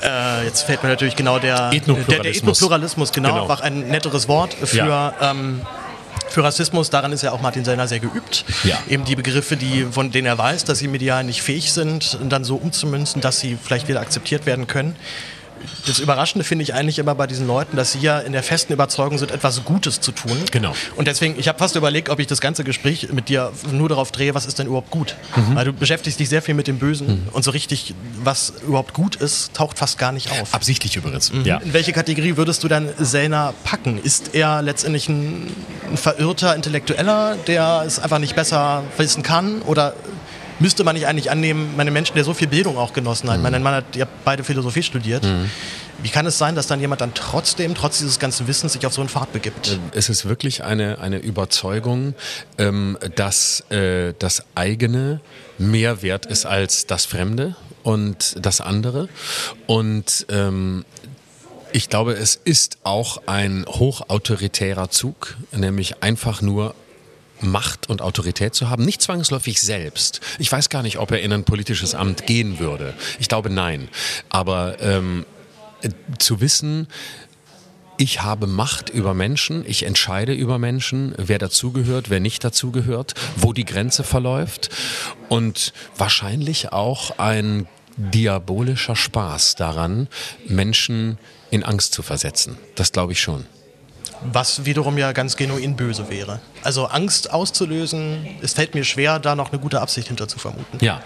[0.02, 3.88] Äh, jetzt fällt mir natürlich genau der Ethnopluralismus, der, der Ethnopluralismus genau, genau, einfach ein
[3.88, 5.14] netteres Wort für ja.
[5.20, 5.60] ähm,
[6.28, 8.44] für Rassismus, daran ist ja auch Martin Sellner sehr geübt.
[8.64, 8.78] Ja.
[8.88, 12.44] Eben die Begriffe, die, von denen er weiß, dass sie medial nicht fähig sind, dann
[12.44, 14.96] so umzumünzen, dass sie vielleicht wieder akzeptiert werden können
[15.86, 18.72] das Überraschende finde ich eigentlich immer bei diesen Leuten, dass sie ja in der festen
[18.72, 20.36] Überzeugung sind, etwas Gutes zu tun.
[20.50, 20.74] Genau.
[20.96, 24.12] Und deswegen, ich habe fast überlegt, ob ich das ganze Gespräch mit dir nur darauf
[24.12, 25.16] drehe, was ist denn überhaupt gut?
[25.36, 25.56] Mhm.
[25.56, 27.28] Weil du beschäftigst dich sehr viel mit dem Bösen mhm.
[27.32, 30.54] und so richtig, was überhaupt gut ist, taucht fast gar nicht auf.
[30.54, 31.32] Absichtlich übrigens.
[31.32, 31.44] Mhm.
[31.44, 31.58] Ja.
[31.58, 33.98] In welche Kategorie würdest du dann Selner packen?
[34.02, 35.54] Ist er letztendlich ein,
[35.90, 39.62] ein verirrter Intellektueller, der es einfach nicht besser wissen kann?
[39.62, 39.94] Oder
[40.62, 43.38] müsste man nicht eigentlich annehmen, meine Menschen, der so viel Bildung auch genossen hat.
[43.38, 43.42] Mhm.
[43.42, 45.24] Mein Mann hat ja beide Philosophie studiert.
[45.24, 45.50] Mhm.
[46.02, 48.94] Wie kann es sein, dass dann jemand dann trotzdem, trotz dieses ganzen Wissens, sich auf
[48.94, 49.72] so einen Pfad begibt?
[49.72, 52.14] Äh, es ist wirklich eine, eine Überzeugung,
[52.58, 55.20] ähm, dass äh, das eigene
[55.58, 59.08] mehr wert ist als das Fremde und das andere.
[59.66, 60.84] Und ähm,
[61.72, 66.74] ich glaube, es ist auch ein hochautoritärer Zug, nämlich einfach nur
[67.42, 70.20] Macht und Autorität zu haben, nicht zwangsläufig selbst.
[70.38, 72.94] Ich weiß gar nicht, ob er in ein politisches Amt gehen würde.
[73.18, 73.88] Ich glaube nein.
[74.28, 75.26] Aber ähm,
[76.18, 76.88] zu wissen,
[77.98, 83.52] ich habe Macht über Menschen, ich entscheide über Menschen, wer dazugehört, wer nicht dazugehört, wo
[83.52, 84.70] die Grenze verläuft
[85.28, 90.08] und wahrscheinlich auch ein diabolischer Spaß daran,
[90.46, 91.18] Menschen
[91.50, 92.56] in Angst zu versetzen.
[92.74, 93.46] Das glaube ich schon.
[94.32, 96.40] Was wiederum ja ganz genuin böse wäre.
[96.62, 100.78] Also Angst auszulösen, es fällt mir schwer, da noch eine gute Absicht hinter zu vermuten.
[100.80, 101.02] Ja.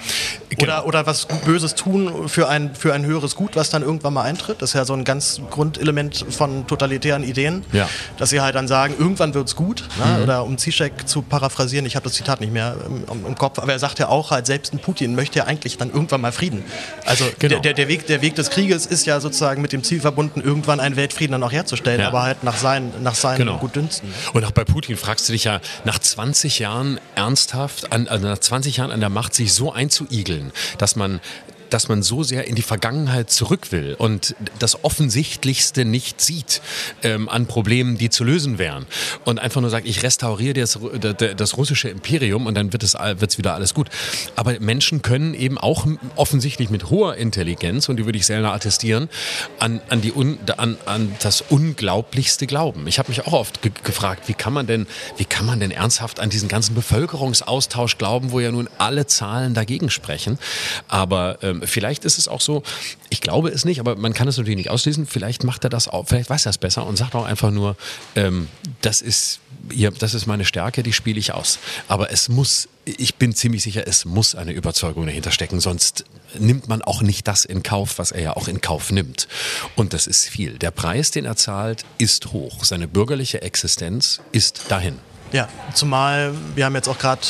[0.50, 0.62] Genau.
[0.62, 4.22] Oder, oder was Böses tun für ein, für ein höheres Gut, was dann irgendwann mal
[4.22, 4.62] eintritt.
[4.62, 7.64] Das ist ja so ein ganz Grundelement von totalitären Ideen.
[7.72, 7.88] Ja.
[8.18, 9.84] Dass sie halt dann sagen, irgendwann wird es gut.
[9.98, 10.16] Ne?
[10.16, 10.22] Mhm.
[10.22, 13.72] Oder um Zizek zu paraphrasieren, ich habe das Zitat nicht mehr im, im, Kopf, aber
[13.72, 16.64] er sagt ja auch halt, selbst ein Putin möchte ja eigentlich dann irgendwann mal Frieden.
[17.04, 17.60] Also genau.
[17.60, 20.80] der, der, Weg, der Weg des Krieges ist ja sozusagen mit dem Ziel verbunden, irgendwann
[20.80, 22.08] einen Weltfrieden dann auch herzustellen, ja.
[22.08, 23.58] aber halt nach seinen, nach seinen genau.
[23.58, 24.12] Gutdünsten.
[24.32, 28.38] Und auch bei Putin fragst du dich ja nach 20 Jahren ernsthaft, an, also nach
[28.38, 31.20] 20 Jahren an der Macht sich so einzuigeln, dass man
[31.70, 36.62] dass man so sehr in die Vergangenheit zurück will und das Offensichtlichste nicht sieht
[37.02, 38.86] ähm, an Problemen, die zu lösen wären.
[39.24, 40.78] Und einfach nur sagt, ich restauriere das,
[41.36, 43.88] das russische Imperium und dann wird es wird's wieder alles gut.
[44.34, 49.08] Aber Menschen können eben auch offensichtlich mit hoher Intelligenz, und die würde ich selber attestieren,
[49.58, 52.86] an, an, die Un, an, an das Unglaublichste glauben.
[52.86, 55.70] Ich habe mich auch oft ge gefragt, wie kann man denn, wie kann man denn
[55.70, 60.38] ernsthaft an diesen ganzen Bevölkerungsaustausch glauben, wo ja nun alle Zahlen dagegen sprechen.
[60.88, 62.62] Aber ähm, ähm, vielleicht ist es auch so,
[63.10, 65.06] ich glaube es nicht, aber man kann es natürlich nicht ausschließen.
[65.06, 67.76] Vielleicht macht er das auch, vielleicht weiß er es besser und sagt auch einfach nur,
[68.14, 68.48] ähm,
[68.82, 69.40] das ist
[69.70, 71.58] hier, das ist meine Stärke, die spiele ich aus.
[71.88, 76.04] Aber es muss, ich bin ziemlich sicher, es muss eine Überzeugung dahinter stecken, sonst
[76.38, 79.28] nimmt man auch nicht das in Kauf, was er ja auch in Kauf nimmt.
[79.74, 80.58] Und das ist viel.
[80.58, 82.64] Der Preis, den er zahlt, ist hoch.
[82.64, 84.98] Seine bürgerliche Existenz ist dahin.
[85.32, 87.20] Ja, zumal wir haben jetzt auch gerade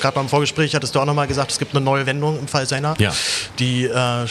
[0.00, 2.66] gerade beim Vorgespräch hattest du auch nochmal gesagt, es gibt eine neue Wendung im Fall
[2.66, 2.94] Senna.
[2.98, 3.12] Ja.
[3.58, 4.26] Die äh, äh,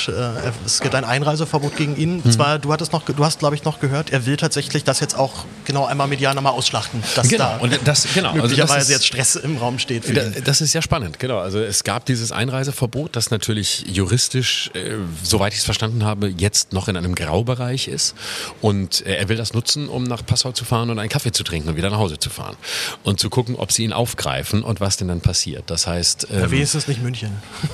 [0.66, 2.22] es gibt ein Einreiseverbot gegen ihn.
[2.24, 2.32] Mhm.
[2.32, 5.18] Zwar du hattest noch du hast glaube ich noch gehört, er will tatsächlich das jetzt
[5.18, 7.46] auch genau einmal medial nochmal ausschlachten, dass genau.
[7.46, 10.06] da und das genau möglicherweise also das ist, jetzt Stress im Raum steht.
[10.06, 10.44] Für da, ihn.
[10.44, 11.40] Das ist ja spannend, genau.
[11.40, 16.74] Also es gab dieses Einreiseverbot, das natürlich juristisch, äh, soweit ich es verstanden habe, jetzt
[16.74, 18.16] noch in einem Graubereich ist
[18.62, 21.44] und äh, er will das nutzen, um nach Passau zu fahren und einen Kaffee zu
[21.44, 22.58] trinken und wieder nach Hause zu fahren
[23.04, 25.70] und zu gucken, ob sie ihn aufgreifen und was denn dann passiert.
[25.70, 26.28] Das heißt.
[26.32, 27.32] Ähm, ja, wie ist es nicht München?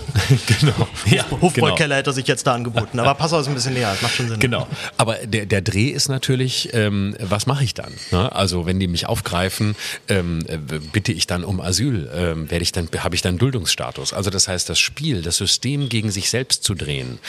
[0.59, 0.87] genau.
[1.05, 1.95] Ja, Hofbräukeller genau.
[1.95, 2.99] hätte sich jetzt da angeboten.
[2.99, 4.39] Aber Passau ist ein bisschen näher, das macht schon Sinn.
[4.39, 4.67] Genau.
[4.97, 7.93] Aber der, der Dreh ist natürlich, ähm, was mache ich dann?
[8.11, 8.31] Ne?
[8.33, 9.75] Also, wenn die mich aufgreifen,
[10.07, 10.39] ähm,
[10.91, 14.13] bitte ich dann um Asyl, ähm, werde ich dann, habe ich dann Duldungsstatus.
[14.13, 17.19] Also, das heißt, das Spiel, das System gegen sich selbst zu drehen,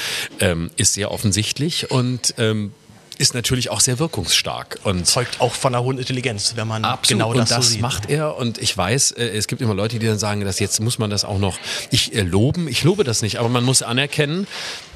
[0.40, 2.72] ähm, ist sehr offensichtlich und ähm,
[3.18, 7.22] ist natürlich auch sehr wirkungsstark und zeugt auch von einer hohen Intelligenz, wenn man absolut,
[7.22, 8.37] genau das, und das so macht er.
[8.37, 11.11] Und ich weiß, äh, es gibt immer Leute, die dann sagen, dass jetzt muss man
[11.11, 11.59] das auch noch
[11.90, 14.46] ich äh, loben, ich lobe das nicht, aber man muss anerkennen,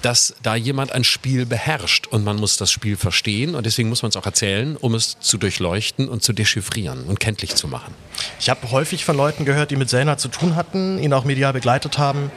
[0.02, 3.54] dass da jemand ein Spiel beherrscht und man muss das Spiel verstehen.
[3.54, 7.20] Und deswegen muss man es auch erzählen, um es zu durchleuchten und zu dechiffrieren und
[7.20, 7.94] kenntlich zu machen.
[8.40, 11.52] Ich habe häufig von Leuten gehört, die mit Selner zu tun hatten, ihn auch medial
[11.52, 12.30] begleitet haben,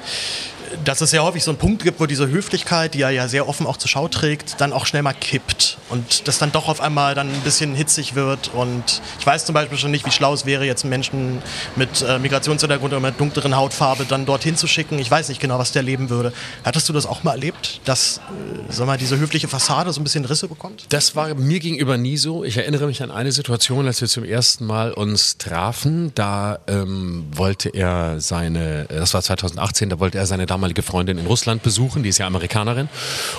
[0.83, 3.47] dass es sehr häufig so einen Punkt gibt, wo diese Höflichkeit, die er ja sehr
[3.47, 6.81] offen auch zur Schau trägt, dann auch schnell mal kippt und das dann doch auf
[6.81, 8.51] einmal dann ein bisschen hitzig wird.
[8.53, 11.41] Und ich weiß zum Beispiel schon nicht, wie schlau es wäre, jetzt Menschen
[11.75, 14.99] mit äh, Migrationshintergrund oder mit dunkleren Hautfarbe dann dorthin zu schicken.
[14.99, 16.33] Ich weiß nicht genau, was der leben würde.
[16.63, 18.21] Hattest du das auch mal erlebt, dass äh,
[18.69, 20.85] sag mal, diese höfliche Fassade so ein bisschen Risse bekommt?
[20.89, 22.43] Das war mir gegenüber nie so.
[22.43, 26.11] Ich erinnere mich an eine Situation, als wir zum ersten Mal uns trafen.
[26.15, 31.17] Da ähm, wollte er seine, das war 2018, da wollte er seine damalige damalige Freundin
[31.17, 32.87] in Russland besuchen, die ist ja Amerikanerin.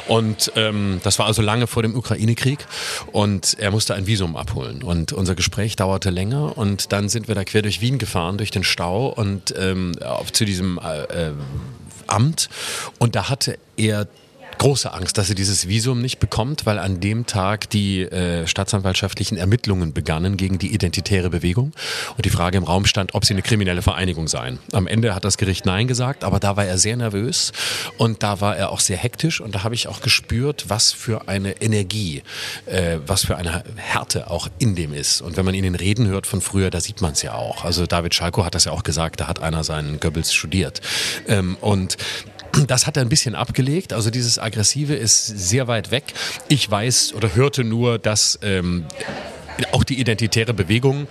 [0.08, 2.66] Und ähm, das war also lange vor dem Ukraine-Krieg.
[3.12, 4.82] Und er musste ein Visum abholen.
[4.82, 6.58] Und unser Gespräch dauerte länger.
[6.58, 10.32] Und dann sind wir da quer durch Wien gefahren, durch den Stau und ähm, auf,
[10.32, 11.32] zu diesem äh, äh
[12.08, 12.50] Amt.
[12.98, 14.08] Und da hatte er
[14.62, 19.36] große Angst, dass sie dieses Visum nicht bekommt, weil an dem Tag die äh, staatsanwaltschaftlichen
[19.36, 21.72] Ermittlungen begannen gegen die identitäre Bewegung
[22.16, 24.60] und die Frage im Raum stand, ob sie eine kriminelle Vereinigung seien.
[24.70, 27.50] Am Ende hat das Gericht Nein gesagt, aber da war er sehr nervös
[27.98, 31.26] und da war er auch sehr hektisch und da habe ich auch gespürt, was für
[31.26, 32.22] eine Energie,
[32.66, 35.22] äh, was für eine Härte auch in dem ist.
[35.22, 37.64] Und wenn man ihn in Reden hört von früher, da sieht man es ja auch.
[37.64, 40.80] Also David Schalko hat das ja auch gesagt, da hat einer seinen Goebbels studiert.
[41.26, 41.96] Ähm, und
[42.66, 43.92] das hat er ein bisschen abgelegt.
[43.92, 46.14] Also dieses Aggressive ist sehr weit weg.
[46.48, 48.84] Ich weiß oder hörte nur, dass ähm,
[49.72, 51.06] auch die identitäre Bewegung,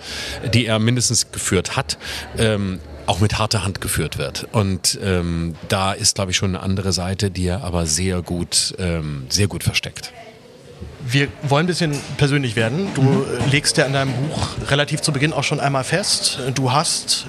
[0.52, 1.98] die er mindestens geführt hat,
[2.38, 4.46] ähm, auch mit harter Hand geführt wird.
[4.52, 8.74] Und ähm, da ist, glaube ich, schon eine andere Seite, die er aber sehr gut,
[8.78, 10.12] ähm, sehr gut versteckt.
[11.04, 12.88] Wir wollen ein bisschen persönlich werden.
[12.94, 13.26] Du mhm.
[13.50, 17.26] legst ja in deinem Buch relativ zu Beginn auch schon einmal fest, du hast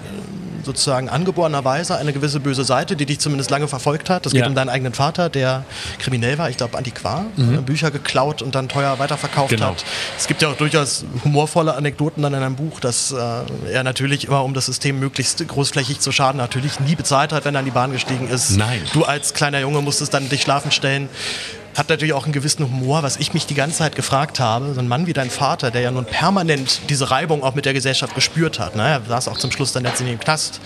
[0.66, 4.26] sozusagen angeborenerweise eine gewisse böse Seite, die dich zumindest lange verfolgt hat.
[4.26, 4.48] Es geht Ja.
[4.48, 5.64] um deinen eigenen Vater, der
[6.00, 9.56] kriminell war, ich glaube Antiquar, äh, Bücher geklaut und dann teuer weiterverkauft Mhm.
[9.56, 9.70] Genau.
[9.72, 9.84] hat.
[10.18, 14.26] Es gibt ja auch durchaus humorvolle Anekdoten dann in einem Buch, dass äh, er natürlich
[14.28, 17.66] immer, um das System möglichst großflächig zu schaden, natürlich nie bezahlt hat, wenn er an
[17.66, 18.52] die Bahn gestiegen ist.
[18.58, 18.82] Nein.
[18.94, 21.10] Du als kleiner Junge musstest dann dich schlafen stellen.
[21.76, 24.74] Hat natürlich auch einen gewissen Humor, was ich mich die ganze Zeit gefragt habe.
[24.74, 27.74] So ein Mann wie dein Vater, der ja nun permanent diese Reibung auch mit der
[27.74, 28.76] Gesellschaft gespürt hat.
[28.76, 28.84] Ne?
[28.88, 30.60] Er saß auch zum Schluss dann letztendlich im Knast.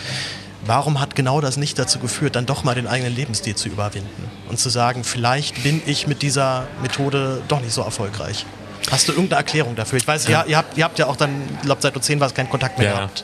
[0.66, 4.30] Warum hat genau das nicht dazu geführt, dann doch mal den eigenen Lebensstil zu überwinden
[4.50, 8.46] und zu sagen, vielleicht bin ich mit dieser Methode doch nicht so erfolgreich?
[8.92, 9.98] Hast du irgendeine Erklärung dafür?
[9.98, 12.20] Ich weiß, ja, ihr, habt, ihr habt ja auch dann, ich glaube, seit du zehn
[12.20, 12.96] warst, keinen Kontakt mehr Ja.
[12.96, 13.24] gehabt.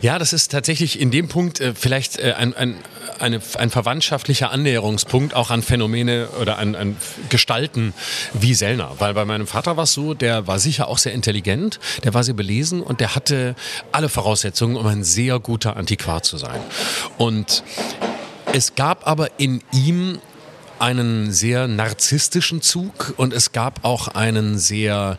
[0.00, 2.76] ja, das ist tatsächlich in dem Punkt äh, vielleicht äh, ein, ein,
[3.20, 6.96] eine, ein verwandtschaftlicher Annäherungspunkt auch an Phänomene oder an, an
[7.28, 7.94] Gestalten
[8.32, 8.92] wie Sellner.
[8.98, 12.24] Weil bei meinem Vater war es so, der war sicher auch sehr intelligent, der war
[12.24, 13.54] sehr belesen und der hatte
[13.92, 16.60] alle Voraussetzungen, um ein sehr guter Antiquar zu sein.
[17.16, 17.62] Und
[18.52, 20.18] es gab aber in ihm
[20.78, 25.18] einen sehr narzisstischen Zug und es gab auch einen sehr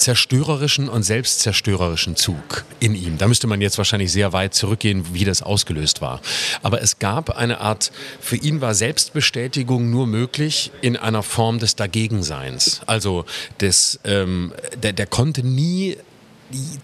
[0.00, 3.18] zerstörerischen und selbstzerstörerischen Zug in ihm.
[3.18, 6.20] Da müsste man jetzt wahrscheinlich sehr weit zurückgehen, wie das ausgelöst war.
[6.62, 11.76] Aber es gab eine Art, für ihn war Selbstbestätigung nur möglich in einer Form des
[11.76, 12.80] Dagegenseins.
[12.86, 13.24] Also
[13.60, 15.96] des, ähm, der, der konnte nie nie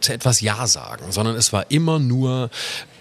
[0.00, 2.50] zu etwas Ja sagen, sondern es war immer nur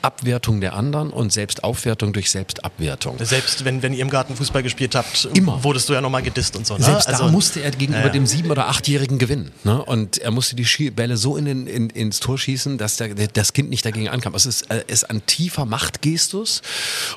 [0.04, 3.18] Abwertung der anderen und Selbstaufwertung durch Selbstabwertung.
[3.24, 5.64] Selbst wenn, wenn ihr im Garten Fußball gespielt habt, Immer.
[5.64, 6.78] wurdest du ja nochmal gedisst und so.
[6.78, 6.84] Ne?
[6.84, 8.10] Selbst Also- da musste er gegenüber ja.
[8.10, 9.52] dem sieben- oder achtjährigen gewinnen.
[9.64, 9.82] Ne?
[9.82, 13.54] Und er musste die Bälle so in den, in, ins Tor schießen, dass der, das
[13.54, 14.36] Kind nicht dagegen ankam.
[14.36, 16.62] Es ist, äh, ist ein tiefer Machtgestus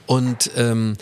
[0.06, 0.96] und ähm,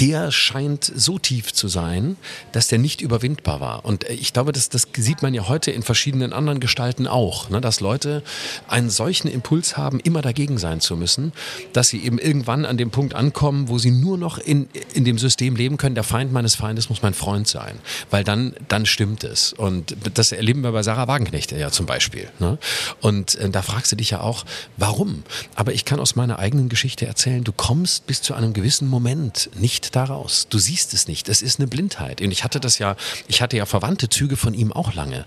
[0.00, 2.16] der scheint so tief zu sein,
[2.52, 3.84] dass der nicht überwindbar war.
[3.84, 7.50] Und äh, ich glaube, das, das sieht man ja heute in verschiedenen anderen Gestalten auch,
[7.50, 7.60] ne?
[7.60, 8.22] dass Leute
[8.68, 11.32] einen solchen Impuls haben, immer dagegen sein zu müssen,
[11.72, 15.18] dass sie eben irgendwann an dem Punkt ankommen, wo sie nur noch in, in dem
[15.18, 17.78] System leben können, der Feind meines Feindes muss mein Freund sein.
[18.10, 19.52] Weil dann, dann stimmt es.
[19.52, 22.28] Und das erleben wir bei Sarah Wagenknecht ja zum Beispiel.
[22.38, 22.58] Ne?
[23.00, 24.44] Und äh, da fragst du dich ja auch,
[24.76, 25.22] warum?
[25.54, 29.50] Aber ich kann aus meiner eigenen Geschichte erzählen, du kommst bis zu einem gewissen Moment
[29.58, 30.46] nicht da raus.
[30.50, 31.28] Du siehst es nicht.
[31.28, 32.20] Es ist eine Blindheit.
[32.20, 35.24] Und ich hatte das ja, ich hatte ja verwandte Züge von ihm auch lange.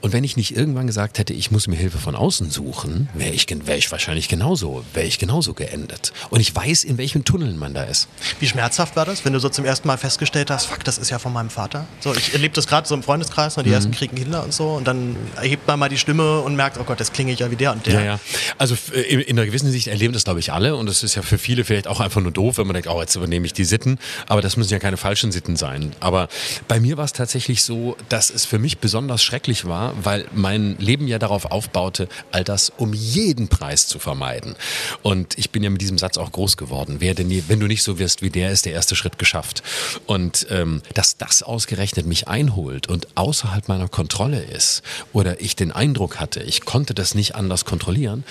[0.00, 3.32] Und wenn ich nicht irgendwann gesagt hätte, ich muss mir Hilfe von außen suchen, wäre
[3.32, 6.12] ich, wär ich wahrscheinlich genauso, wäre ich genauso geendet.
[6.30, 8.08] Und ich weiß, in welchen Tunneln man da ist.
[8.40, 11.10] Wie schmerzhaft war das, wenn du so zum ersten Mal festgestellt hast, fuck, das ist
[11.10, 11.86] ja von meinem Vater?
[12.00, 13.66] So, ich erlebe das gerade so im Freundeskreis, ne, Mhm.
[13.68, 16.78] die ersten kriegen Kinder und so, und dann erhebt man mal die Stimme und merkt,
[16.78, 17.94] oh Gott, das klinge ich ja wie der und der.
[17.94, 18.20] Ja, ja.
[18.58, 20.76] Also f- in, in einer gewissen Sicht erleben das, glaube ich, alle.
[20.76, 23.00] Und es ist ja für viele vielleicht auch einfach nur doof, wenn man denkt, oh,
[23.00, 23.98] jetzt übernehme ich die Sitten.
[24.28, 25.92] Aber das müssen ja keine falschen Sitten sein.
[26.00, 26.28] Aber
[26.68, 30.76] bei mir war es tatsächlich so, dass es für mich besonders schrecklich war, weil mein
[30.78, 34.56] Leben ja darauf aufbaute, all das um jeden Preis zu vermeiden.
[35.02, 36.96] Und ich bin ja mit diesem Satz auch groß geworden.
[36.98, 39.62] Wer denn, wenn du nicht so wirst wie der, ist der erste Schritt geschafft.
[40.06, 45.72] Und ähm, dass das ausgerechnet mich einholt und außerhalb meiner Kontrolle ist oder ich den
[45.72, 48.24] Eindruck hatte, ich konnte das nicht anders kontrollieren,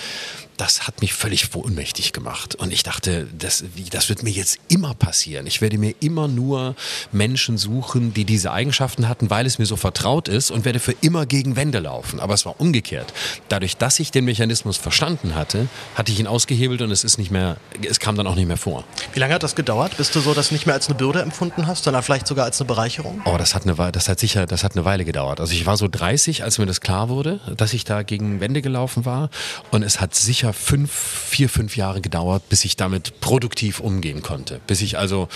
[0.56, 2.54] das hat mich völlig ohnmächtig gemacht.
[2.54, 5.46] Und ich dachte, das, das wird mir jetzt immer passieren.
[5.46, 6.74] Ich werde mir immer nur
[7.12, 10.94] Menschen suchen, die diese Eigenschaften hatten, weil es mir so vertraut ist und werde für
[11.00, 12.20] immer gegen Wände laufen.
[12.20, 13.12] Aber es war umgekehrt.
[13.48, 17.30] Dadurch, dass ich den Mechanismus verstanden hatte, hatte ich ihn ausgehebelt und es ist nicht
[17.30, 17.56] mehr,
[17.88, 18.84] es kam dann auch nicht mehr vor.
[19.12, 21.66] Wie lange hat das gedauert, bis du so das nicht mehr als eine Bürde empfunden
[21.66, 23.22] hast, sondern vielleicht sogar als eine Bereicherung?
[23.24, 25.40] Oh, das hat eine Weile, das hat sicher, das hat eine Weile gedauert.
[25.40, 28.62] Also ich war so 30, als mir das klar wurde, dass ich da gegen Wände
[28.62, 29.30] gelaufen war.
[29.70, 34.60] Und es hat sicher fünf, vier, fünf Jahre gedauert, bis ich damit produktiv umgehen konnte.
[34.66, 35.28] Bis ich also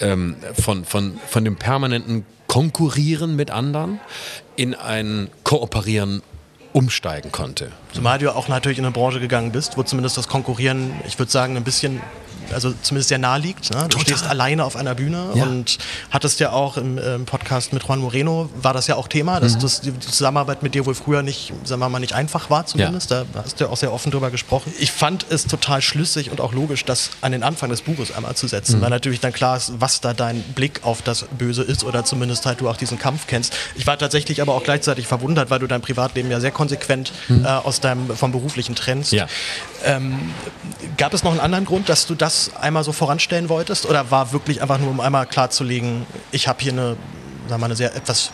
[0.00, 4.00] ähm, von, von, von dem permanenten Konkurrieren mit anderen
[4.56, 6.22] in ein Kooperieren
[6.72, 7.72] umsteigen konnte.
[7.92, 11.32] Zumal du auch natürlich in eine Branche gegangen bist, wo zumindest das Konkurrieren, ich würde
[11.32, 12.00] sagen, ein bisschen,
[12.52, 13.70] also zumindest sehr nahe liegt.
[13.74, 13.82] Ne?
[13.82, 14.02] Du Total.
[14.02, 15.44] stehst alleine auf einer Bühne Ja.
[15.44, 15.78] und
[16.10, 19.40] hattest ja auch im, im Podcast mit Juan Moreno, war das ja auch Thema, Mhm.
[19.42, 22.66] dass das, die Zusammenarbeit mit dir wohl früher nicht, sagen wir mal, nicht einfach war
[22.66, 23.10] zumindest.
[23.10, 24.72] Da hast du ja auch sehr offen drüber gesprochen.
[24.78, 28.34] Ich fand es total schlüssig und auch logisch, das an den Anfang des Buches einmal
[28.36, 28.50] zu Mhm.
[28.50, 32.04] setzen, weil natürlich dann klar ist, was da dein Blick auf das Böse ist oder
[32.04, 33.52] zumindest halt du auch diesen Kampf kennst.
[33.74, 37.44] Ich war tatsächlich aber auch gleichzeitig verwundert, weil du dein Privatleben ja sehr konsequent äh,
[37.46, 39.12] aus deinem vom beruflichen trennst.
[39.12, 39.18] Mhm.
[39.18, 39.26] Ja.
[39.84, 40.32] Ähm,
[40.96, 43.86] gab es noch einen anderen Grund, dass du das einmal so voranstellen wolltest?
[43.86, 46.96] Oder war wirklich einfach nur, um einmal klarzulegen, ich habe hier eine,
[47.48, 48.30] sagen mal, eine sehr etwas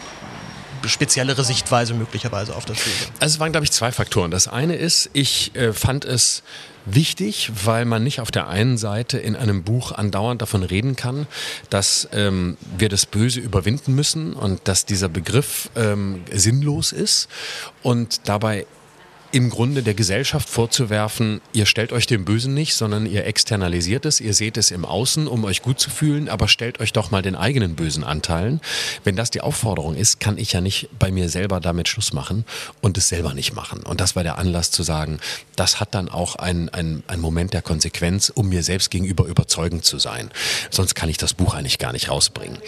[0.88, 3.06] speziellere Sichtweise möglicherweise auf das Böse?
[3.20, 4.30] Also es waren, glaube ich, zwei Faktoren.
[4.30, 6.42] Das eine ist, ich äh, fand es
[6.84, 11.26] wichtig, weil man nicht auf der einen Seite in einem Buch andauernd davon reden kann,
[11.70, 17.28] dass ähm, wir das Böse überwinden müssen und dass dieser Begriff ähm, sinnlos ist
[17.82, 18.66] und dabei
[19.32, 24.20] im Grunde der Gesellschaft vorzuwerfen, ihr stellt euch dem Bösen nicht, sondern ihr externalisiert es,
[24.20, 27.22] ihr seht es im Außen, um euch gut zu fühlen, aber stellt euch doch mal
[27.22, 28.60] den eigenen bösen Anteilen.
[29.04, 32.44] Wenn das die Aufforderung ist, kann ich ja nicht bei mir selber damit Schluss machen
[32.82, 33.82] und es selber nicht machen.
[33.82, 35.18] Und das war der Anlass zu sagen,
[35.56, 39.98] das hat dann auch ein, ein, Moment der Konsequenz, um mir selbst gegenüber überzeugend zu
[39.98, 40.30] sein.
[40.70, 42.58] Sonst kann ich das Buch eigentlich gar nicht rausbringen.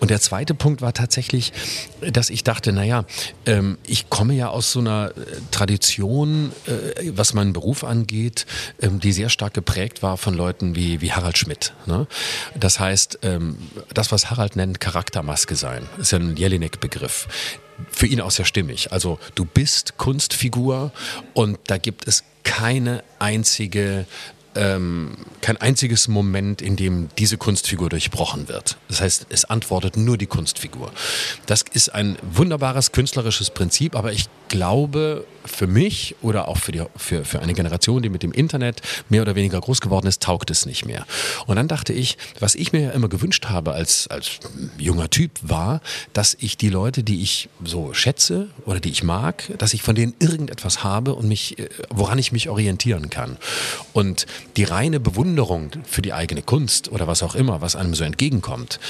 [0.00, 1.52] Und der zweite Punkt war tatsächlich,
[2.00, 3.04] dass ich dachte, naja,
[3.46, 5.40] ähm, ich komme ja aus so einer äh,
[6.10, 8.46] Tradition, äh, was meinen Beruf angeht,
[8.80, 11.72] ähm, die sehr stark geprägt war von Leuten wie, wie Harald Schmidt.
[11.86, 12.06] Ne?
[12.58, 13.56] Das heißt, ähm,
[13.94, 17.28] das, was Harald nennt, Charaktermaske sein, ist ja ein Jelinek-Begriff
[17.90, 18.92] für ihn auch sehr stimmig.
[18.92, 20.92] Also du bist Kunstfigur
[21.32, 24.04] und da gibt es keine einzige
[24.54, 28.76] ähm, kein einziges Moment, in dem diese Kunstfigur durchbrochen wird.
[28.88, 30.92] Das heißt, es antwortet nur die Kunstfigur.
[31.46, 36.82] Das ist ein wunderbares künstlerisches Prinzip, aber ich glaube, für mich oder auch für, die,
[36.96, 40.50] für, für eine Generation, die mit dem Internet mehr oder weniger groß geworden ist, taugt
[40.50, 41.06] es nicht mehr.
[41.46, 44.40] Und dann dachte ich, was ich mir ja immer gewünscht habe als, als
[44.78, 45.80] junger Typ war,
[46.12, 49.94] dass ich die Leute, die ich so schätze oder die ich mag, dass ich von
[49.94, 53.36] denen irgendetwas habe und mich, äh, woran ich mich orientieren kann.
[53.92, 54.26] Und
[54.56, 58.80] die reine Bewunderung für die eigene Kunst oder was auch immer, was einem so entgegenkommt,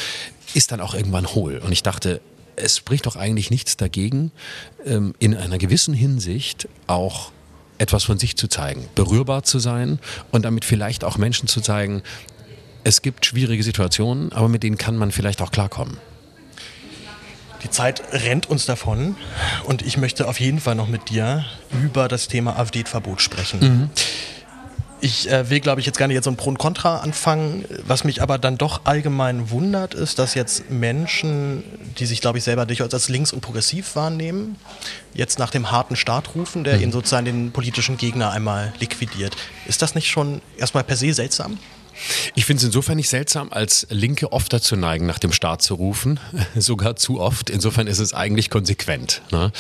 [0.54, 1.58] ist dann auch irgendwann hohl.
[1.58, 2.20] Und ich dachte,
[2.60, 4.32] es spricht doch eigentlich nichts dagegen,
[4.84, 7.32] ähm, in einer gewissen Hinsicht auch
[7.78, 9.98] etwas von sich zu zeigen, berührbar zu sein
[10.30, 12.02] und damit vielleicht auch Menschen zu zeigen,
[12.84, 15.98] es gibt schwierige Situationen, aber mit denen kann man vielleicht auch klarkommen.
[17.62, 19.16] Die Zeit rennt uns davon
[19.64, 21.44] und ich möchte auf jeden Fall noch mit dir
[21.82, 23.60] über das Thema AfD-Verbot sprechen.
[23.60, 23.90] Mhm.
[25.02, 27.64] Ich äh, will, glaube ich, jetzt gar nicht jetzt so ein Pro und Contra anfangen.
[27.86, 31.64] Was mich aber dann doch allgemein wundert, ist, dass jetzt Menschen,
[31.98, 34.56] die sich, glaube ich, selber durchaus als links und progressiv wahrnehmen,
[35.14, 36.82] jetzt nach dem harten Start rufen, der mhm.
[36.82, 39.36] ihnen sozusagen den politischen Gegner einmal liquidiert.
[39.66, 41.58] Ist das nicht schon erstmal per se seltsam?
[42.34, 45.74] Ich finde es insofern nicht seltsam, als Linke oft dazu neigen, nach dem Staat zu
[45.74, 46.20] rufen,
[46.56, 47.50] sogar zu oft.
[47.50, 49.22] Insofern ist es eigentlich konsequent.
[49.30, 49.52] Ne?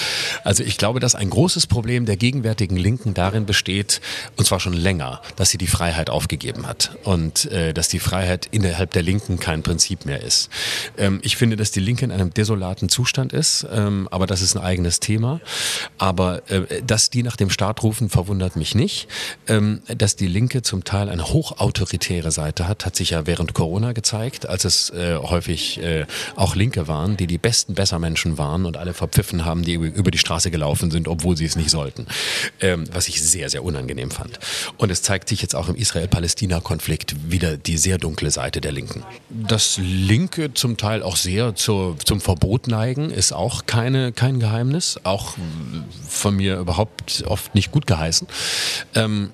[0.44, 4.00] Also ich glaube, dass ein großes Problem der gegenwärtigen Linken darin besteht,
[4.36, 8.48] und zwar schon länger, dass sie die Freiheit aufgegeben hat und äh, dass die Freiheit
[8.50, 10.50] innerhalb der Linken kein Prinzip mehr ist.
[10.96, 14.56] Ähm, ich finde, dass die Linke in einem desolaten Zustand ist, ähm, aber das ist
[14.56, 15.40] ein eigenes Thema.
[15.98, 19.08] Aber äh, dass die nach dem Staat rufen, verwundert mich nicht.
[19.46, 23.54] Ähm, dass die Linke zum Teil eine hochautoritäre andere Seite hat, hat sich ja während
[23.54, 28.66] Corona gezeigt, als es äh, häufig äh, auch Linke waren, die die besten Bessermenschen waren
[28.66, 32.06] und alle verpfiffen haben, die über die Straße gelaufen sind, obwohl sie es nicht sollten.
[32.60, 34.38] Ähm, was ich sehr, sehr unangenehm fand.
[34.78, 39.02] Und es zeigt sich jetzt auch im Israel-Palästina-Konflikt wieder die sehr dunkle Seite der Linken.
[39.28, 45.00] Dass Linke zum Teil auch sehr zur, zum Verbot neigen, ist auch keine, kein Geheimnis.
[45.02, 45.34] Auch
[46.08, 48.28] von mir überhaupt oft nicht gut geheißen.
[48.94, 49.30] Ähm,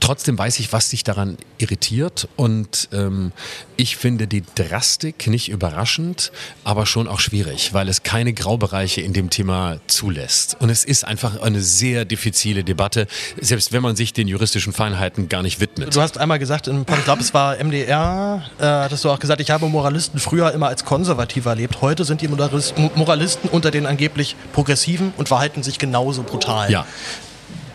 [0.00, 3.32] trotzdem weiß ich, was dich daran irritiert und ähm,
[3.76, 6.32] ich finde die Drastik nicht überraschend,
[6.64, 10.56] aber schon auch schwierig, weil es keine Graubereiche in dem Thema zulässt.
[10.60, 13.06] Und es ist einfach eine sehr diffizile Debatte,
[13.40, 15.94] selbst wenn man sich den juristischen Feinheiten gar nicht widmet.
[15.94, 19.50] Du hast einmal gesagt, ich glaube, es war MDR, äh, hattest du auch gesagt, ich
[19.50, 21.80] habe Moralisten früher immer als konservativ erlebt.
[21.80, 26.70] Heute sind die Moralisten unter den angeblich Progressiven und verhalten sich genauso brutal.
[26.70, 26.86] Ja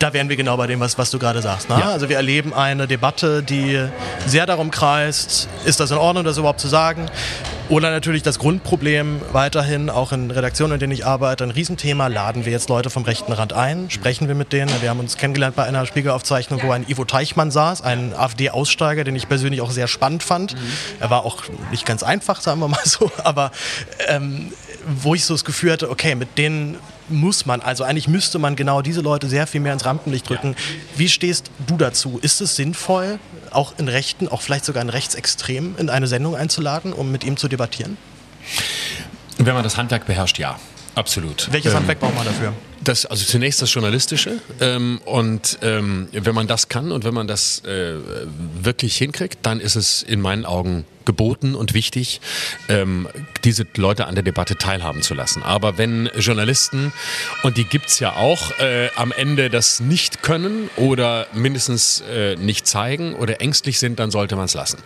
[0.04, 1.70] da wären wir genau bei dem, was, was du gerade sagst.
[1.70, 1.78] Ne?
[1.80, 1.92] Ja.
[1.92, 3.82] Also wir erleben eine Debatte, die
[4.26, 7.06] sehr darum kreist, ist das in Ordnung, das überhaupt zu sagen?
[7.70, 12.44] Oder natürlich das Grundproblem weiterhin, auch in Redaktionen, in denen ich arbeite, ein Riesenthema, laden
[12.44, 14.70] wir jetzt Leute vom rechten Rand ein, sprechen wir mit denen.
[14.82, 19.16] Wir haben uns kennengelernt bei einer Spiegelaufzeichnung, wo ein Ivo Teichmann saß, ein AfD-Aussteiger, den
[19.16, 20.56] ich persönlich auch sehr spannend fand.
[20.56, 20.60] Mhm.
[21.00, 23.52] Er war auch nicht ganz einfach, sagen wir mal so, aber
[24.10, 24.52] ähm,
[24.86, 26.78] wo ich so das Gefühl hatte, okay, mit denen
[27.10, 30.56] muss man, also eigentlich müsste man genau diese Leute sehr viel mehr ins Rampenlicht drücken.
[30.96, 32.20] Wie stehst du dazu?
[32.22, 33.20] Ist es sinnvoll,
[33.52, 37.38] auch in Rechten, auch vielleicht sogar in Rechtsextremen in eine Sendung einzuladen, um mit ihm
[37.38, 37.98] zu debattieren?
[39.38, 40.60] Wenn man das Handwerk beherrscht, ja.
[40.96, 41.52] Absolut.
[41.52, 42.54] Welches ähm, Handwerk braucht man dafür?
[42.84, 47.28] Das, also zunächst das Journalistische ähm, und ähm, wenn man das kann und wenn man
[47.28, 47.96] das äh,
[48.62, 52.22] wirklich hinkriegt, dann ist es in meinen Augen geboten und wichtig,
[52.70, 53.08] ähm,
[53.44, 55.44] diese Leute an der Debatte teilhaben zu lassen.
[55.44, 56.94] Aber wenn Journalisten,
[57.44, 62.68] und die gibt's ja auch, äh, am Ende das nicht können oder mindestens äh, nicht
[62.68, 64.78] zeigen oder ängstlich sind, dann sollte man es lassen.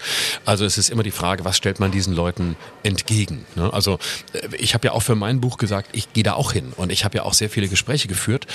[0.45, 3.45] Also es ist immer die Frage, was stellt man diesen Leuten entgegen?
[3.55, 3.71] Ne?
[3.71, 3.99] Also
[4.33, 6.91] äh, ich habe ja auch für mein Buch gesagt, ich gehe da auch hin und
[6.91, 8.47] ich habe ja auch sehr viele Gespräche geführt.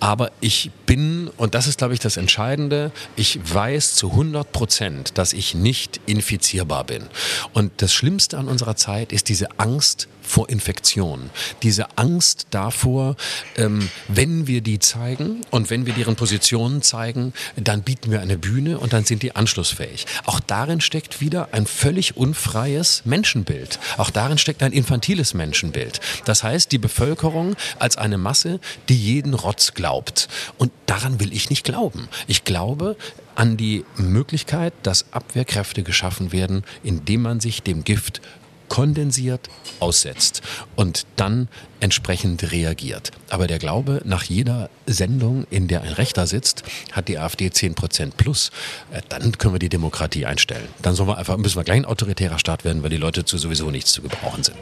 [0.00, 5.18] Aber ich bin, und das ist, glaube ich, das Entscheidende, ich weiß zu 100 Prozent,
[5.18, 7.04] dass ich nicht infizierbar bin.
[7.52, 11.30] Und das Schlimmste an unserer Zeit ist diese Angst vor Infektion,
[11.62, 13.14] diese Angst davor,
[13.56, 18.36] ähm, wenn wir die zeigen und wenn wir deren Positionen zeigen, dann bieten wir eine
[18.36, 20.06] Bühne und dann sind die anschlussfähig.
[20.24, 23.78] Auch darin steckt wieder ein völlig unfreies Menschenbild.
[23.96, 26.00] Auch darin steckt ein infantiles Menschenbild.
[26.24, 28.58] Das heißt, die Bevölkerung als eine Masse,
[28.88, 30.26] die jeden Rotz glaubt.
[30.58, 32.08] Und daran will ich nicht glauben.
[32.26, 32.96] Ich glaube,
[33.36, 38.20] an die Möglichkeit, dass Abwehrkräfte geschaffen werden, indem man sich dem Gift
[38.68, 39.48] kondensiert
[39.80, 40.42] aussetzt
[40.76, 41.48] und dann
[41.80, 43.10] entsprechend reagiert.
[43.28, 46.62] Aber der Glaube, nach jeder Sendung, in der ein Rechter sitzt,
[46.92, 48.50] hat die AfD 10% plus,
[48.90, 50.66] äh, dann können wir die Demokratie einstellen.
[50.80, 53.36] Dann sollen wir einfach, müssen wir gleich ein autoritärer Staat werden, weil die Leute zu
[53.36, 54.56] sowieso nichts zu gebrauchen sind.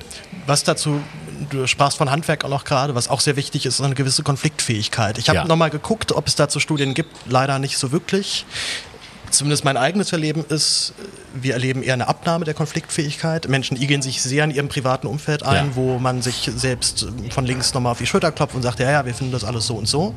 [0.47, 1.01] Was dazu,
[1.51, 4.23] du sprachst von Handwerk auch noch gerade, was auch sehr wichtig ist, ist eine gewisse
[4.23, 5.19] Konfliktfähigkeit.
[5.19, 5.45] Ich habe ja.
[5.45, 8.45] nochmal geguckt, ob es dazu Studien gibt, leider nicht so wirklich
[9.33, 10.95] zumindest mein eigenes Erleben ist,
[11.35, 13.49] wir erleben eher eine Abnahme der Konfliktfähigkeit.
[13.49, 15.77] Menschen igeln sich sehr in ihrem privaten Umfeld ein, ja.
[15.77, 19.07] wo man sich selbst von links nochmal auf die Schulter klopft und sagt, ja, ja,
[19.07, 20.15] wir finden das alles so und so.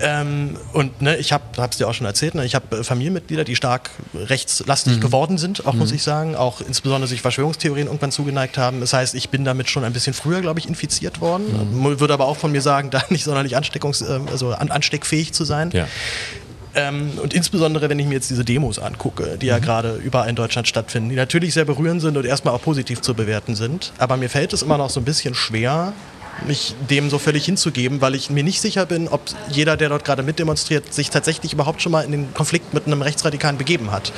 [0.00, 3.44] Ähm, und ne, ich habe es dir auch schon erzählt, ne, ich habe äh, Familienmitglieder,
[3.44, 5.00] die stark rechtslastig mhm.
[5.00, 5.80] geworden sind, auch mhm.
[5.80, 8.80] muss ich sagen, auch insbesondere sich Verschwörungstheorien irgendwann zugeneigt haben.
[8.80, 11.44] Das heißt, ich bin damit schon ein bisschen früher, glaube ich, infiziert worden.
[11.72, 12.00] Mhm.
[12.00, 15.44] Würde aber auch von mir sagen, da nicht sonderlich ansteckungs-, äh, also an, ansteckfähig zu
[15.44, 15.70] sein.
[15.72, 15.86] Ja.
[16.74, 19.62] Ähm, und insbesondere, wenn ich mir jetzt diese Demos angucke, die ja mhm.
[19.62, 23.14] gerade überall in Deutschland stattfinden, die natürlich sehr berührend sind und erstmal auch positiv zu
[23.14, 23.92] bewerten sind.
[23.98, 25.92] Aber mir fällt es immer noch so ein bisschen schwer,
[26.46, 30.04] mich dem so völlig hinzugeben, weil ich mir nicht sicher bin, ob jeder, der dort
[30.04, 34.12] gerade mitdemonstriert, sich tatsächlich überhaupt schon mal in den Konflikt mit einem Rechtsradikalen begeben hat.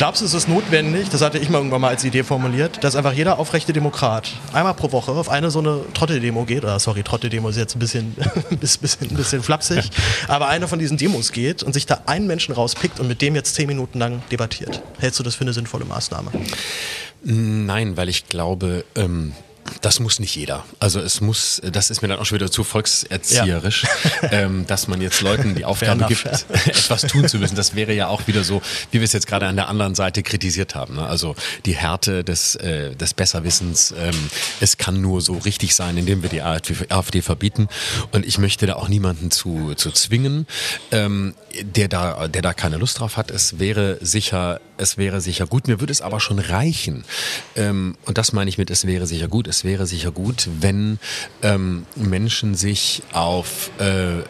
[0.00, 2.96] Glaubst du, es ist notwendig, das hatte ich mal irgendwann mal als Idee formuliert, dass
[2.96, 7.02] einfach jeder aufrechte Demokrat einmal pro Woche auf eine so eine Trotteldemo geht, oder sorry,
[7.02, 8.16] Trotteldemo ist jetzt ein bisschen,
[8.60, 9.90] bisschen, ein bisschen flapsig,
[10.26, 13.34] aber eine von diesen Demos geht und sich da einen Menschen rauspickt und mit dem
[13.34, 14.80] jetzt zehn Minuten lang debattiert.
[15.00, 16.30] Hältst du das für eine sinnvolle Maßnahme?
[17.22, 19.34] Nein, weil ich glaube, ähm,
[19.80, 20.64] das muss nicht jeder.
[20.78, 23.84] Also es muss, das ist mir dann auch schon wieder zu volkserzieherisch,
[24.22, 24.30] ja.
[24.32, 26.26] ähm, dass man jetzt Leuten die Aufgabe gibt,
[26.66, 27.56] etwas tun zu müssen.
[27.56, 30.22] Das wäre ja auch wieder so, wie wir es jetzt gerade an der anderen Seite
[30.22, 30.96] kritisiert haben.
[30.96, 31.06] Ne?
[31.06, 31.34] Also
[31.64, 34.14] die Härte des, äh, des Besserwissens, ähm,
[34.60, 37.68] es kann nur so richtig sein, indem wir die AfD, verbieten.
[38.12, 40.46] Und ich möchte da auch niemanden zu, zu zwingen,
[40.90, 43.30] ähm, der, da, der da keine Lust drauf hat.
[43.30, 45.68] Es wäre sicher, es wäre sicher gut.
[45.68, 47.04] Mir würde es aber schon reichen.
[47.56, 49.48] Ähm, und das meine ich mit, es wäre sicher gut.
[49.50, 51.00] Es wäre sicher gut, wenn
[51.42, 54.22] ähm, Menschen sich auf äh,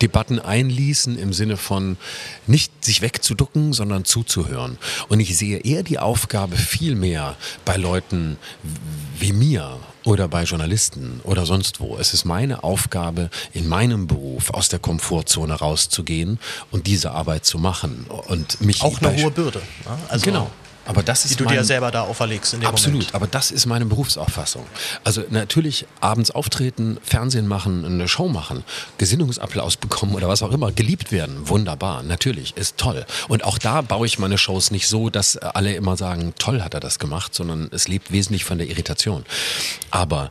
[0.00, 1.98] Debatten einließen im Sinne von
[2.46, 4.78] nicht sich wegzuducken, sondern zuzuhören.
[5.08, 7.36] Und ich sehe eher die Aufgabe viel mehr
[7.66, 8.38] bei Leuten
[9.18, 11.98] wie mir oder bei Journalisten oder sonst wo.
[11.98, 16.38] Es ist meine Aufgabe, in meinem Beruf aus der Komfortzone rauszugehen
[16.70, 19.58] und diese Arbeit zu machen und mich auch eine hohe Bürde.
[19.58, 19.98] Ne?
[20.08, 20.50] Also genau.
[20.88, 23.14] Aber das ist die du mein, dir selber da auferlegst in dem Absolut, Moment.
[23.14, 24.64] aber das ist meine Berufsauffassung.
[25.04, 28.64] Also natürlich abends auftreten, Fernsehen machen, eine Show machen,
[28.96, 33.04] Gesinnungsapplaus bekommen oder was auch immer, geliebt werden, wunderbar, natürlich, ist toll.
[33.28, 36.72] Und auch da baue ich meine Shows nicht so, dass alle immer sagen, toll hat
[36.72, 39.26] er das gemacht, sondern es lebt wesentlich von der Irritation.
[39.90, 40.30] Aber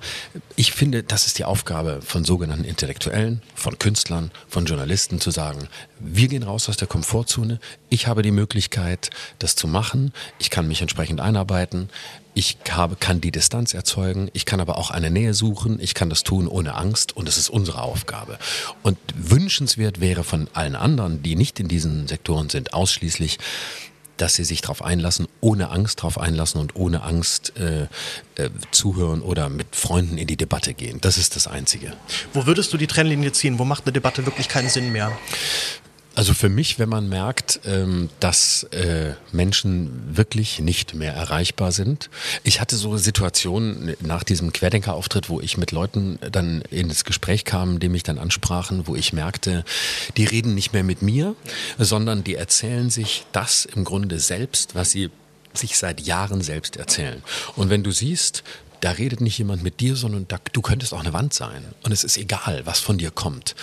[0.55, 5.67] ich finde, das ist die Aufgabe von sogenannten Intellektuellen, von Künstlern, von Journalisten zu sagen,
[5.99, 7.59] wir gehen raus aus der Komfortzone,
[7.89, 9.09] ich habe die Möglichkeit,
[9.39, 11.89] das zu machen, ich kann mich entsprechend einarbeiten,
[12.33, 16.09] ich habe, kann die Distanz erzeugen, ich kann aber auch eine Nähe suchen, ich kann
[16.09, 18.37] das tun ohne Angst und es ist unsere Aufgabe.
[18.83, 23.39] Und wünschenswert wäre von allen anderen, die nicht in diesen Sektoren sind, ausschließlich,
[24.17, 27.83] dass sie sich darauf einlassen, ohne Angst darauf einlassen und ohne Angst äh,
[28.35, 30.99] äh, zuhören oder mit Freunden in die Debatte gehen.
[31.01, 31.93] Das ist das Einzige.
[32.33, 33.59] Wo würdest du die Trennlinie ziehen?
[33.59, 35.11] Wo macht eine Debatte wirklich keinen Sinn mehr?
[36.17, 42.09] Also für mich, wenn man merkt, ähm, dass äh, Menschen wirklich nicht mehr erreichbar sind.
[42.43, 47.77] Ich hatte so Situationen nach diesem Querdenker-Auftritt, wo ich mit Leuten dann ins Gespräch kam,
[47.77, 49.63] die mich dann ansprachen, wo ich merkte,
[50.17, 51.35] die reden nicht mehr mit mir,
[51.77, 55.11] sondern die erzählen sich das im Grunde selbst, was sie
[55.53, 57.21] sich seit Jahren selbst erzählen.
[57.55, 58.43] Und wenn du siehst,
[58.81, 61.63] da redet nicht jemand mit dir, sondern da, du könntest auch eine Wand sein.
[61.83, 63.53] Und es ist egal, was von dir kommt.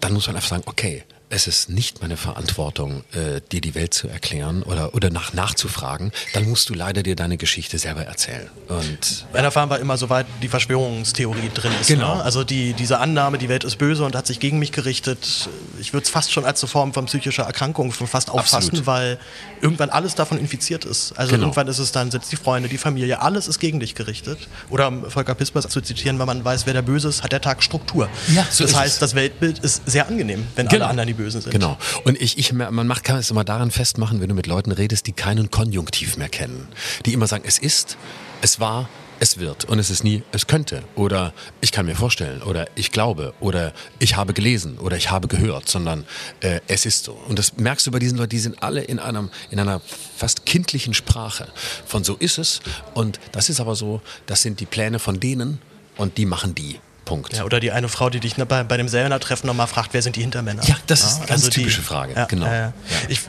[0.00, 3.94] Dann muss man einfach sagen, okay, es ist nicht meine Verantwortung, äh, dir die Welt
[3.94, 8.50] zu erklären oder, oder nach nachzufragen, dann musst du leider dir deine Geschichte selber erzählen.
[8.68, 11.86] Und Bei der Farm war immer soweit die Verschwörungstheorie drin ist.
[11.86, 12.16] Genau.
[12.16, 12.22] Ne?
[12.22, 15.48] Also die, diese Annahme, die Welt ist böse und hat sich gegen mich gerichtet.
[15.80, 18.86] Ich würde es fast schon als eine Form von psychischer Erkrankung fast auffassen, Absolut.
[18.86, 19.18] weil
[19.62, 21.12] irgendwann alles davon infiziert ist.
[21.12, 21.44] Also genau.
[21.44, 24.38] irgendwann ist es dann, sind die Freunde, die Familie, alles ist gegen dich gerichtet.
[24.68, 27.40] Oder um Volker Pispers zu zitieren, wenn man weiß, wer der Böse ist, hat der
[27.40, 28.10] Tag Struktur.
[28.34, 28.98] Ja, so das heißt, es.
[28.98, 30.84] das Weltbild ist sehr angenehm, wenn genau.
[30.84, 31.52] alle anderen die Bösen sind.
[31.52, 31.78] Genau.
[32.04, 35.06] Und ich, ich, man macht, kann es immer daran festmachen, wenn du mit Leuten redest,
[35.06, 36.68] die keinen Konjunktiv mehr kennen.
[37.06, 37.96] Die immer sagen, es ist,
[38.40, 38.88] es war,
[39.22, 42.90] es wird und es ist nie, es könnte oder ich kann mir vorstellen oder ich
[42.90, 46.04] glaube oder ich habe gelesen oder ich habe gehört, sondern
[46.40, 47.12] äh, es ist so.
[47.28, 49.80] Und das merkst du bei diesen Leuten, die sind alle in, einem, in einer
[50.16, 51.46] fast kindlichen Sprache
[51.86, 52.62] von so ist es
[52.94, 55.60] und das ist aber so, das sind die Pläne von denen
[55.96, 56.80] und die machen die.
[57.12, 57.36] Punkt.
[57.36, 60.00] Ja, oder die eine Frau, die dich ne, bei, bei dem Sellner-Treffen nochmal fragt, wer
[60.00, 60.62] sind die Hintermänner?
[60.64, 62.14] Ja, das ist eine ganz also typische die, Frage.
[62.14, 62.46] Ja, genau.
[62.46, 62.70] Äh,
[63.08, 63.20] ich,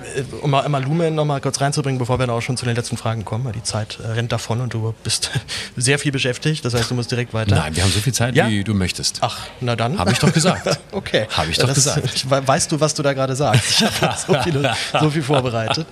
[0.41, 2.95] um mal, mal Lumen nochmal kurz reinzubringen, bevor wir dann auch schon zu den letzten
[2.95, 5.31] Fragen kommen, weil die Zeit äh, rennt davon und du bist
[5.75, 6.63] sehr viel beschäftigt.
[6.63, 7.55] Das heißt, du musst direkt weiter.
[7.55, 8.47] Nein, wir haben so viel Zeit, ja?
[8.47, 9.17] wie du möchtest.
[9.19, 9.99] Ach, na dann.
[9.99, 10.79] Habe ich doch gesagt.
[10.93, 11.27] okay.
[11.31, 12.25] Habe ich doch das, gesagt.
[12.47, 13.81] weißt du, was du da gerade sagst?
[13.81, 15.85] Ich habe so, viele, so viel vorbereitet.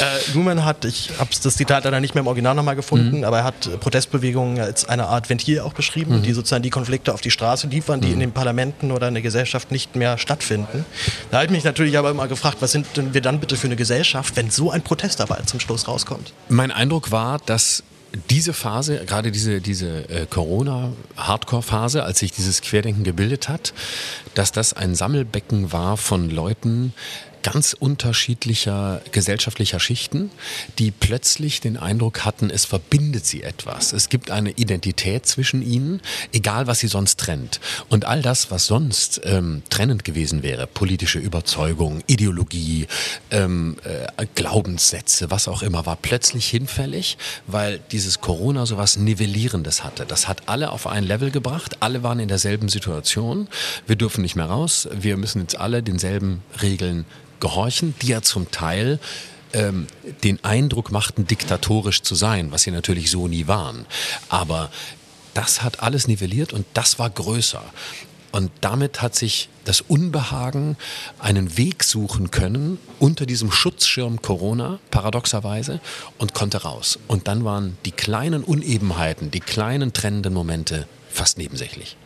[0.00, 3.24] Äh, Lumen hat, ich habe das Zitat leider nicht mehr im Original nochmal gefunden, mhm.
[3.24, 6.22] aber er hat Protestbewegungen als eine Art Ventil auch beschrieben, mhm.
[6.22, 9.14] die sozusagen die Konflikte auf die Straße liefern, die die in den Parlamenten oder in
[9.14, 10.84] der Gesellschaft nicht mehr stattfinden.
[11.30, 13.68] Da habe ich mich natürlich aber immer gefragt, was sind denn wir dann bitte für
[13.68, 16.32] eine Gesellschaft, wenn so ein Protest dabei zum Schluss rauskommt?
[16.48, 17.84] Mein Eindruck war, dass
[18.30, 23.74] diese Phase, gerade diese, diese äh, Corona-Hardcore-Phase, als sich dieses Querdenken gebildet hat,
[24.34, 26.94] dass das ein Sammelbecken war von Leuten,
[27.42, 30.30] ganz unterschiedlicher gesellschaftlicher Schichten,
[30.78, 33.92] die plötzlich den Eindruck hatten, es verbindet sie etwas.
[33.92, 36.00] Es gibt eine Identität zwischen ihnen,
[36.32, 37.60] egal was sie sonst trennt.
[37.88, 42.86] Und all das, was sonst ähm, trennend gewesen wäre, politische Überzeugung, Ideologie,
[43.30, 49.84] ähm, äh, Glaubenssätze, was auch immer, war plötzlich hinfällig, weil dieses Corona so was Nivellierendes
[49.84, 50.06] hatte.
[50.06, 53.48] Das hat alle auf ein Level gebracht, alle waren in derselben Situation.
[53.86, 57.04] Wir dürfen nicht mehr raus, wir müssen jetzt alle denselben Regeln
[57.40, 58.98] gehorchen, die ja zum Teil
[59.52, 59.86] ähm,
[60.24, 63.86] den Eindruck machten, diktatorisch zu sein, was sie natürlich so nie waren.
[64.28, 64.70] Aber
[65.34, 67.62] das hat alles nivelliert und das war größer.
[68.30, 70.76] Und damit hat sich das Unbehagen
[71.18, 75.80] einen Weg suchen können unter diesem Schutzschirm Corona, paradoxerweise,
[76.18, 76.98] und konnte raus.
[77.08, 81.96] Und dann waren die kleinen Unebenheiten, die kleinen trennenden Momente fast nebensächlich.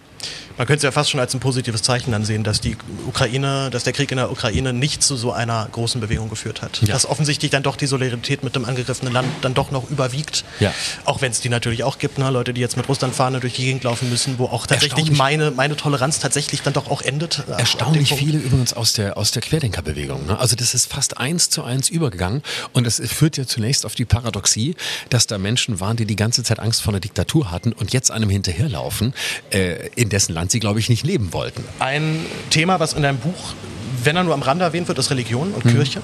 [0.58, 3.84] Man könnte es ja fast schon als ein positives Zeichen ansehen, dass die Ukraine, dass
[3.84, 6.80] der Krieg in der Ukraine nicht zu so einer großen Bewegung geführt hat.
[6.82, 6.88] Ja.
[6.88, 10.44] Dass offensichtlich dann doch die Solidarität mit dem angegriffenen Land dann doch noch überwiegt.
[10.60, 10.72] Ja.
[11.04, 12.30] Auch wenn es die natürlich auch gibt, ne?
[12.30, 15.10] Leute, die jetzt mit Russland fahren und durch die Gegend laufen müssen, wo auch tatsächlich
[15.12, 17.42] meine, meine Toleranz tatsächlich dann doch auch endet.
[17.48, 20.26] Äh, Erstaunlich viele übrigens aus der, aus der Querdenkerbewegung.
[20.26, 20.38] Ne?
[20.38, 22.42] Also das ist fast eins zu eins übergegangen
[22.72, 24.76] und es führt ja zunächst auf die Paradoxie,
[25.10, 28.10] dass da Menschen waren, die die ganze Zeit Angst vor der Diktatur hatten und jetzt
[28.10, 29.14] einem hinterherlaufen,
[29.50, 31.64] äh, in dessen Land sie, glaube ich, nicht leben wollten.
[31.78, 33.54] Ein Thema, was in deinem Buch,
[34.04, 35.70] wenn er nur am Rande erwähnt wird, ist Religion und mhm.
[35.70, 36.02] Kirche.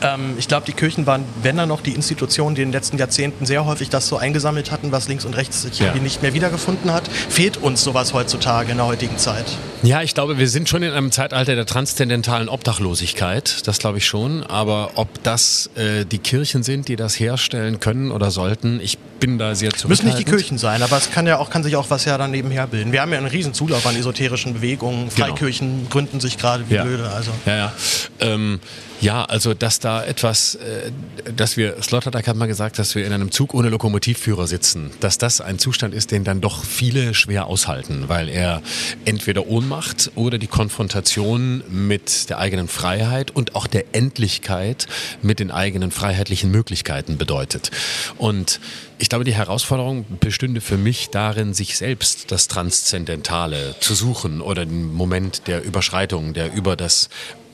[0.00, 2.98] Ähm, ich glaube, die Kirchen waren, wenn dann noch, die Institutionen, die in den letzten
[2.98, 5.86] Jahrzehnten sehr häufig das so eingesammelt hatten, was links und rechts sich ja.
[5.86, 7.08] irgendwie nicht mehr wiedergefunden hat.
[7.08, 9.46] Fehlt uns sowas heutzutage in der heutigen Zeit?
[9.82, 13.66] Ja, ich glaube, wir sind schon in einem Zeitalter der transzendentalen Obdachlosigkeit.
[13.66, 14.42] Das glaube ich schon.
[14.42, 19.38] Aber ob das äh, die Kirchen sind, die das herstellen können oder sollten, ich bin
[19.38, 19.88] da sehr zurückhaltend.
[19.88, 22.18] Müssen nicht die Kirchen sein, aber es kann ja auch, kann sich auch was ja
[22.18, 22.92] dann nebenher bilden.
[22.92, 25.08] Wir haben ja einen riesen Zulauf an esoterischen Bewegungen.
[25.14, 25.28] Genau.
[25.28, 25.88] Freikirchen genau.
[25.90, 26.84] gründen sich gerade wie ja.
[26.84, 27.08] blöde.
[27.10, 27.30] Also.
[27.46, 27.72] Ja, ja.
[28.20, 28.60] Ähm,
[29.00, 30.90] ja, also dass da etwas, äh,
[31.36, 35.18] dass wir, Sloterdijk hat mal gesagt, dass wir in einem Zug ohne Lokomotivführer sitzen, dass
[35.18, 38.62] das ein Zustand ist, den dann doch viele schwer aushalten, weil er
[39.04, 44.86] entweder Ohnmacht oder die Konfrontation mit der eigenen Freiheit und auch der Endlichkeit
[45.22, 47.70] mit den eigenen freiheitlichen Möglichkeiten bedeutet.
[48.16, 48.60] Und
[48.98, 54.66] ich glaube, die Herausforderung bestünde für mich darin, sich selbst das Transzendentale zu suchen oder
[54.66, 57.08] den Moment der Überschreitung, der über das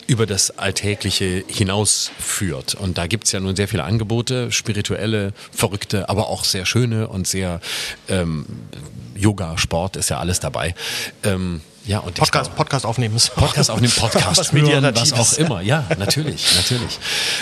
[0.07, 2.75] über das Alltägliche hinausführt.
[2.75, 7.09] Und da gibt es ja nun sehr viele Angebote, spirituelle, verrückte, aber auch sehr schöne
[7.09, 7.61] und sehr
[8.09, 8.47] ähm,
[9.15, 10.75] Yoga, Sport ist ja alles dabei.
[11.23, 13.21] Ähm, ja, und Podcast, glaube, Podcast aufnehmen.
[13.37, 15.61] Podcast aufnehmen, Podcast was hören, was auch immer.
[15.61, 16.99] Ja, natürlich, natürlich.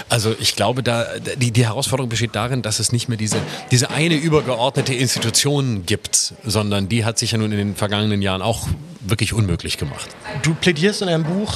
[0.08, 1.06] Also ich glaube, da
[1.36, 3.36] die, die Herausforderung besteht darin, dass es nicht mehr diese,
[3.70, 8.42] diese eine übergeordnete Institution gibt, sondern die hat sich ja nun in den vergangenen Jahren
[8.42, 8.66] auch
[9.00, 10.08] wirklich unmöglich gemacht.
[10.42, 11.54] Du plädierst in einem Buch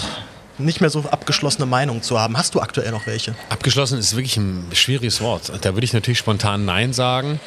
[0.59, 2.37] nicht mehr so abgeschlossene Meinungen zu haben.
[2.37, 3.35] Hast du aktuell noch welche?
[3.49, 5.53] Abgeschlossen ist wirklich ein schwieriges Wort.
[5.61, 7.41] Da würde ich natürlich spontan Nein sagen.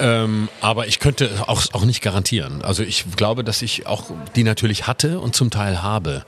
[0.00, 2.62] Ähm, aber ich könnte auch, auch nicht garantieren.
[2.62, 4.04] Also ich glaube, dass ich auch
[4.34, 6.24] die natürlich hatte und zum Teil habe.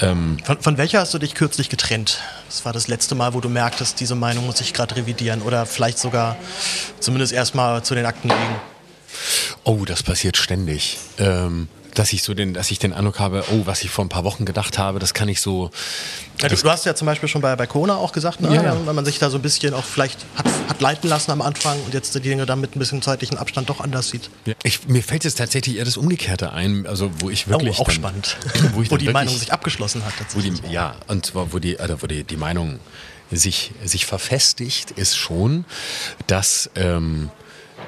[0.00, 2.20] Ähm von, von welcher hast du dich kürzlich getrennt?
[2.48, 5.66] Das war das letzte Mal, wo du merktest, diese Meinung muss ich gerade revidieren oder
[5.66, 6.36] vielleicht sogar
[6.98, 8.56] zumindest erstmal zu den Akten legen.
[9.64, 10.98] Oh, das passiert ständig.
[11.18, 11.68] Ähm,
[11.98, 14.24] dass ich so den, dass ich den Eindruck habe, oh, was ich vor ein paar
[14.24, 15.70] Wochen gedacht habe, das kann ich so.
[16.40, 18.54] Ja, du, hast ja zum Beispiel schon bei, bei Corona auch gesagt, ne?
[18.54, 18.76] ja.
[18.86, 21.80] wenn man sich da so ein bisschen auch vielleicht hat, hat leiten lassen am Anfang
[21.84, 24.28] und jetzt die Dinge dann mit ein bisschen zeitlichen Abstand doch anders sieht.
[24.44, 27.78] Ja, ich, mir fällt jetzt tatsächlich eher das Umgekehrte ein, also wo ich wirklich.
[27.78, 28.36] Oh, auch dann, spannend.
[28.74, 30.12] Wo, wo die Meinung sich abgeschlossen hat.
[30.34, 32.78] Wo die, ja, und zwar, wo die, also wo die, die Meinung
[33.30, 35.64] sich, sich verfestigt, ist schon,
[36.26, 36.70] dass.
[36.74, 37.30] Ähm,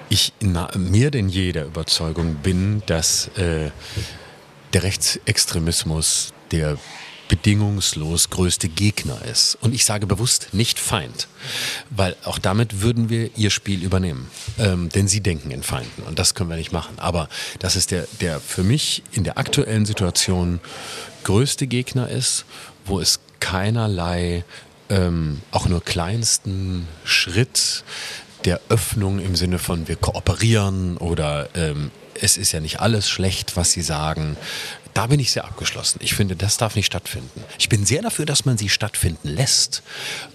[0.09, 0.33] ich
[0.77, 3.71] mir denn je der Überzeugung bin, dass äh,
[4.73, 6.79] der Rechtsextremismus der
[7.29, 9.59] bedingungslos größte Gegner ist.
[9.61, 11.29] Und ich sage bewusst nicht Feind,
[11.91, 14.31] weil auch damit würden wir ihr Spiel übernehmen.
[14.59, 16.99] Ähm, denn sie denken in Feinden und das können wir nicht machen.
[16.99, 17.29] Aber
[17.59, 20.61] das ist der, der für mich in der aktuellen Situation
[21.25, 22.47] größte Gegner ist,
[22.87, 24.45] wo es keinerlei
[24.89, 27.85] ähm, auch nur kleinsten Schritt
[28.49, 33.57] der Öffnung im Sinne von wir kooperieren oder ähm, es ist ja nicht alles schlecht,
[33.59, 34.39] was sie sagen.
[34.95, 35.99] Da bin ich sehr abgeschlossen.
[36.03, 37.45] Ich finde, das darf nicht stattfinden.
[37.59, 39.83] Ich bin sehr dafür, dass man sie stattfinden lässt,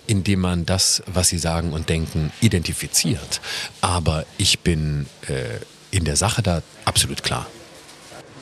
[0.05, 3.41] indem man das, was sie sagen und denken, identifiziert.
[3.81, 5.57] Aber ich bin äh,
[5.89, 7.47] in der Sache da absolut klar.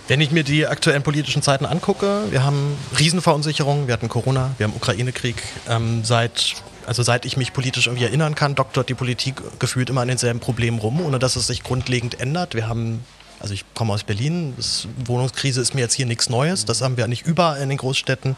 [0.10, 4.66] Wenn ich mir die aktuellen politischen Zeiten angucke, wir haben Riesenverunsicherung, wir hatten Corona, wir
[4.66, 5.42] haben Ukraine-Krieg.
[5.70, 6.56] Ähm, seit,
[6.92, 10.42] also seit ich mich politisch irgendwie erinnern kann, doktort die Politik gefühlt immer an denselben
[10.42, 12.54] Problemen rum, ohne dass es sich grundlegend ändert.
[12.54, 13.06] Wir haben
[13.40, 16.98] also ich komme aus Berlin, das Wohnungskrise ist mir jetzt hier nichts Neues, das haben
[16.98, 18.36] wir nicht überall in den Großstädten.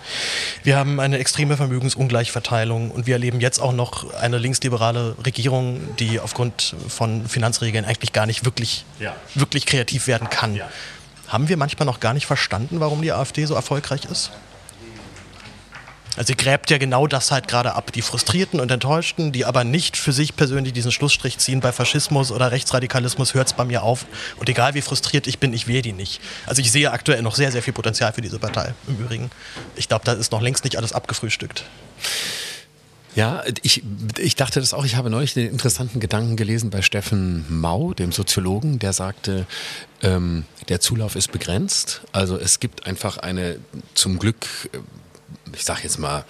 [0.63, 6.19] Wir haben eine extreme Vermögensungleichverteilung und wir erleben jetzt auch noch eine linksliberale Regierung, die
[6.19, 9.15] aufgrund von Finanzregeln eigentlich gar nicht wirklich, ja.
[9.33, 10.55] wirklich kreativ werden kann.
[10.55, 10.69] Ja.
[11.27, 14.31] Haben wir manchmal noch gar nicht verstanden, warum die AfD so erfolgreich ist?
[16.15, 17.91] Also sie gräbt ja genau das halt gerade ab.
[17.91, 22.31] Die Frustrierten und Enttäuschten, die aber nicht für sich persönlich diesen Schlussstrich ziehen, bei Faschismus
[22.31, 24.05] oder Rechtsradikalismus hört es bei mir auf.
[24.37, 26.21] Und egal wie frustriert ich bin, ich wähle die nicht.
[26.45, 29.31] Also ich sehe aktuell noch sehr, sehr viel Potenzial für diese Partei im Übrigen.
[29.75, 31.63] Ich glaube, da ist noch längst nicht alles abgefrühstückt.
[33.15, 33.83] Ja, ich,
[34.17, 34.85] ich dachte das auch.
[34.85, 39.45] Ich habe neulich den interessanten Gedanken gelesen bei Steffen Mau, dem Soziologen, der sagte,
[40.01, 42.01] ähm, der Zulauf ist begrenzt.
[42.11, 43.57] Also es gibt einfach eine
[43.93, 44.47] zum Glück
[45.55, 46.25] ich sage jetzt mal,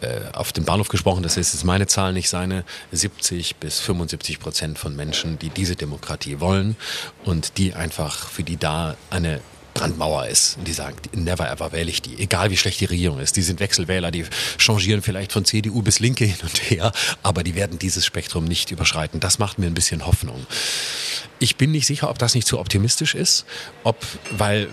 [0.00, 4.40] äh, auf dem Bahnhof gesprochen, das ist jetzt meine Zahl, nicht seine, 70 bis 75
[4.40, 6.76] Prozent von Menschen, die diese Demokratie wollen
[7.24, 9.40] und die einfach, für die da eine
[9.74, 10.56] Brandmauer ist.
[10.56, 13.36] Und die sagen, never ever wähle ich die, egal wie schlecht die Regierung ist.
[13.36, 14.24] Die sind Wechselwähler, die
[14.58, 16.92] changieren vielleicht von CDU bis Linke hin und her,
[17.22, 19.20] aber die werden dieses Spektrum nicht überschreiten.
[19.20, 20.46] Das macht mir ein bisschen Hoffnung.
[21.40, 23.46] Ich bin nicht sicher, ob das nicht zu optimistisch ist,
[23.82, 23.96] ob,
[24.30, 24.68] weil,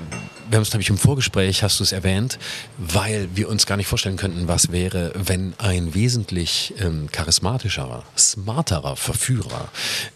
[0.49, 2.37] wir haben es, glaube ich, im Vorgespräch, hast du es erwähnt,
[2.77, 8.97] weil wir uns gar nicht vorstellen könnten, was wäre, wenn ein wesentlich ähm, charismatischerer, smarterer
[8.97, 9.69] Verführer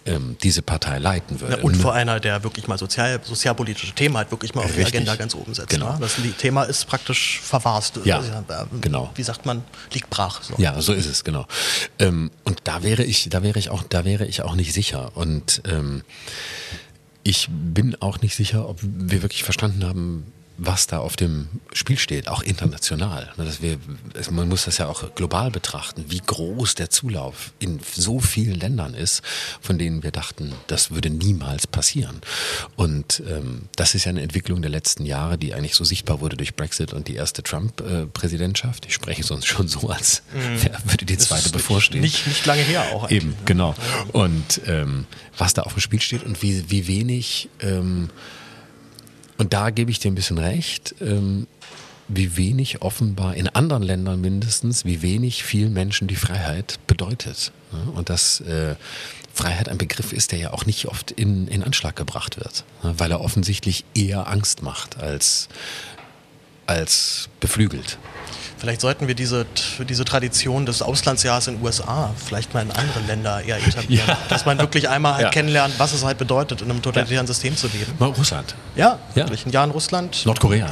[0.06, 1.58] ähm, diese Partei leiten würde.
[1.58, 4.88] Ja, und vor einer, der wirklich mal sozial, sozialpolitische Themen hat, wirklich mal auf Richtig.
[4.88, 5.70] die Agenda ganz oben setzt.
[5.70, 5.93] Genau.
[5.93, 5.99] Ne?
[6.02, 8.02] Das Thema ist praktisch verwahrst.
[8.04, 9.10] Ja, also, genau.
[9.16, 10.43] Wie sagt man, liegt brach.
[10.43, 10.56] So.
[10.58, 11.47] Ja, so ist es, genau.
[11.97, 15.12] Ähm, und da wäre ich, da wäre ich auch, da wäre ich auch nicht sicher.
[15.16, 16.04] Und ähm,
[17.24, 20.26] ich bin auch nicht sicher, ob wir wirklich verstanden haben,
[20.58, 23.32] was da auf dem Spiel steht, auch international.
[23.38, 23.78] Ne, dass wir,
[24.30, 28.93] man muss das ja auch global betrachten, wie groß der Zulauf in so vielen Ländern
[28.93, 29.22] ist,
[29.62, 32.22] von denen wir dachten, das würde niemals passieren.
[32.76, 36.38] Und ähm, das ist ja eine Entwicklung der letzten Jahre, die eigentlich so sichtbar wurde
[36.38, 38.86] durch Brexit und die erste Trump-Präsidentschaft.
[38.86, 40.89] Ich spreche sonst schon so, als mhm.
[40.89, 42.02] würde die zweite bevorstehen.
[42.02, 43.10] Nicht, nicht lange her auch.
[43.10, 43.36] Eben, ne?
[43.45, 43.76] genau.
[44.12, 45.06] Und ähm,
[45.38, 48.10] was da auf dem Spiel steht und wie, wie wenig ähm,
[49.42, 51.48] und da gebe ich dir ein bisschen recht, ähm,
[52.08, 57.52] wie wenig offenbar in anderen Ländern mindestens, wie wenig vielen Menschen die Freiheit bedeutet.
[57.96, 58.76] Und dass äh,
[59.34, 63.10] Freiheit ein Begriff ist, der ja auch nicht oft in, in Anschlag gebracht wird, weil
[63.10, 65.50] er offensichtlich eher Angst macht als,
[66.68, 67.98] als beflügelt.
[68.62, 69.47] Vielleicht sollten wir diese,
[69.89, 74.07] diese Tradition des Auslandsjahres in den USA vielleicht mal in andere Länder eher etablieren.
[74.07, 74.20] Ja.
[74.30, 75.30] Dass man wirklich einmal halt ja.
[75.32, 77.34] kennenlernt, was es halt bedeutet, in einem totalitären ja.
[77.34, 77.91] System zu leben.
[77.97, 78.53] Mal Russland.
[78.76, 79.47] Ja, wirklich.
[79.47, 80.28] Ein Jahr in Russland.
[80.28, 80.70] Nordkorea.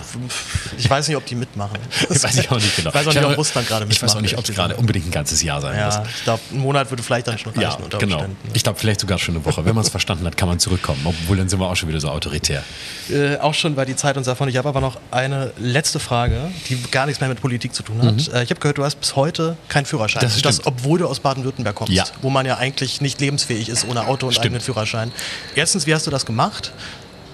[0.78, 1.80] Ich weiß nicht, ob die mitmachen.
[2.08, 2.90] Das weiß ich auch nicht genau.
[2.90, 3.98] Ich weiß auch nicht, ob Russland gerade mitmacht.
[3.98, 5.98] Ich weiß auch nicht, ob es gerade unbedingt ein ganzes Jahr sein ja, muss.
[6.16, 7.80] Ich glaube, ein Monat würde vielleicht dann schon reichen.
[7.80, 8.24] Ja, unter genau.
[8.54, 9.66] Ich glaube, vielleicht sogar schon eine Woche.
[9.66, 11.02] Wenn man es verstanden hat, kann man zurückkommen.
[11.06, 12.62] Obwohl, dann sind wir auch schon wieder so autoritär.
[13.10, 14.48] Äh, auch schon, weil die Zeit uns davon.
[14.48, 18.02] Ich habe aber noch eine letzte Frage, die gar nichts mehr mit Politik zu tun
[18.02, 18.16] hat.
[18.16, 18.34] Mhm.
[18.34, 20.22] Äh, ich habe gehört, du hast bis heute keinen Führerschein.
[20.22, 22.06] Das, das obwohl du aus Baden-Württemberg kommst, ja.
[22.22, 24.46] wo man ja eigentlich nicht lebensfähig ist ohne Auto und stimmt.
[24.46, 25.12] eigenen Führerschein.
[25.56, 26.72] Erstens, wie hast du das gemacht?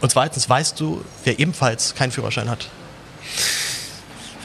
[0.02, 2.68] Und zweitens, weißt du, wer ebenfalls keinen Führerschein hat?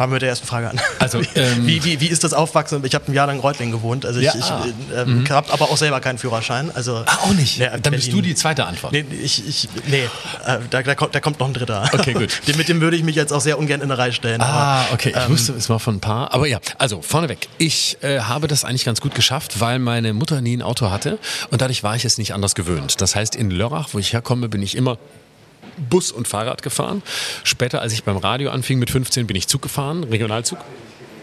[0.01, 0.81] Fangen wir mit der ersten Frage an.
[0.99, 2.83] Also, ähm wie, wie, wie ist das Aufwachsen?
[2.87, 4.07] Ich habe ein Jahr lang in Reutlingen gewohnt.
[4.07, 5.29] Also ich, ja, ich äh, mhm.
[5.29, 6.75] habe aber auch selber keinen Führerschein.
[6.75, 7.59] Also, ah, auch nicht?
[7.59, 7.99] Nee, Dann Berlin.
[7.99, 8.95] bist du die zweite Antwort.
[8.95, 10.05] Nee, ich, ich, nee
[10.47, 11.87] äh, da, da, kommt, da kommt noch ein dritter.
[11.93, 12.31] Okay, gut.
[12.47, 14.41] Den, mit dem würde ich mich jetzt auch sehr ungern in eine Reihe stellen.
[14.41, 15.11] Ah, aber, okay.
[15.15, 16.33] Ich ähm, wusste es mal von ein paar.
[16.33, 17.49] Aber ja, also vorneweg.
[17.59, 21.19] Ich äh, habe das eigentlich ganz gut geschafft, weil meine Mutter nie ein Auto hatte.
[21.51, 23.03] Und dadurch war ich es nicht anders gewöhnt.
[23.03, 24.97] Das heißt, in Lörrach, wo ich herkomme, bin ich immer
[25.77, 27.03] Bus und Fahrrad gefahren.
[27.45, 30.59] Später, als ich beim Radio anfing mit 15, bin ich Zug gefahren, Regionalzug.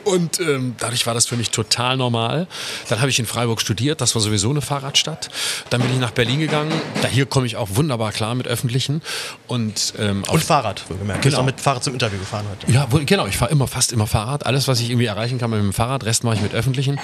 [0.07, 2.47] Und ähm, dadurch war das für mich total normal.
[2.87, 5.29] Dann habe ich in Freiburg studiert, das war sowieso eine Fahrradstadt.
[5.69, 6.71] Dann bin ich nach Berlin gegangen.
[7.01, 9.01] Da hier komme ich auch wunderbar klar mit öffentlichen.
[9.47, 11.23] Und, ähm, und Fahrrad, wohlgemerkt.
[11.23, 11.23] Genau.
[11.23, 12.71] Du bist auch mit Fahrrad zum Interview gefahren heute.
[12.71, 13.27] Ja, wo, genau.
[13.27, 14.45] Ich fahre immer, fast immer Fahrrad.
[14.45, 17.01] Alles, was ich irgendwie erreichen kann mit dem Fahrrad, Rest mache ich mit öffentlichen.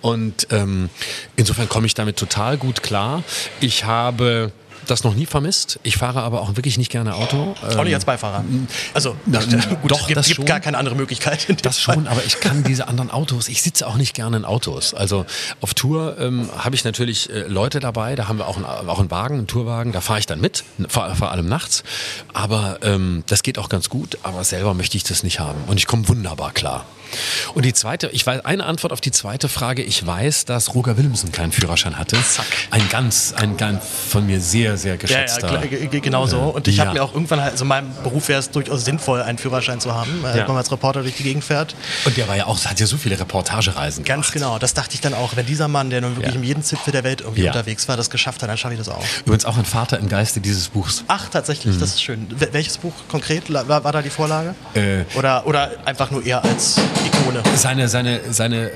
[0.00, 0.90] Und ähm,
[1.34, 3.24] insofern komme ich damit total gut klar.
[3.58, 4.52] Ich habe
[4.90, 5.78] das noch nie vermisst.
[5.82, 7.54] Ich fahre aber auch wirklich nicht gerne Auto.
[7.62, 8.44] Auch nicht als Beifahrer.
[8.92, 10.46] Also na, gut, doch, es gibt, das gibt schon.
[10.46, 11.46] gar keine andere Möglichkeit.
[11.64, 13.48] Das schon, aber ich kann diese anderen Autos.
[13.48, 14.94] Ich sitze auch nicht gerne in Autos.
[14.94, 15.24] Also
[15.60, 18.14] auf Tour ähm, habe ich natürlich äh, Leute dabei.
[18.16, 19.92] Da haben wir auch, ein, auch einen Wagen, einen Tourwagen.
[19.92, 21.84] Da fahre ich dann mit, vor, vor allem nachts.
[22.32, 24.18] Aber ähm, das geht auch ganz gut.
[24.22, 25.64] Aber selber möchte ich das nicht haben.
[25.66, 26.84] Und ich komme wunderbar klar.
[27.54, 29.82] Und die zweite, ich weiß eine Antwort auf die zweite Frage.
[29.82, 32.16] Ich weiß, dass Roger Willemsen keinen Führerschein hatte.
[32.22, 32.46] Zack.
[32.70, 35.62] Ein ganz, ein ganz von mir sehr, sehr geschätzter.
[35.64, 36.38] Ja, ja genau so.
[36.38, 36.84] Und ich ja.
[36.84, 39.94] habe mir auch irgendwann, also in meinem Beruf wäre es durchaus sinnvoll, einen Führerschein zu
[39.94, 40.34] haben, ja.
[40.34, 41.74] wenn man als Reporter durch die Gegend fährt.
[42.04, 44.32] Und der war ja auch, hat ja so viele Reportagereisen Ganz gemacht.
[44.32, 44.58] genau.
[44.58, 45.36] Das dachte ich dann auch.
[45.36, 46.40] Wenn dieser Mann, der nun wirklich ja.
[46.40, 48.88] in jedem Zipfel der Welt irgendwie unterwegs war, das geschafft hat, dann schaffe ich das
[48.88, 49.04] auch.
[49.24, 51.04] Übrigens auch ein Vater im Geiste dieses Buchs.
[51.08, 51.76] Ach, tatsächlich.
[51.76, 51.80] Mhm.
[51.80, 52.26] Das ist schön.
[52.52, 54.54] Welches Buch konkret war, war da die Vorlage?
[54.74, 57.42] Äh, oder, oder einfach nur eher als Ikone?
[57.56, 58.70] Seine, seine, seine,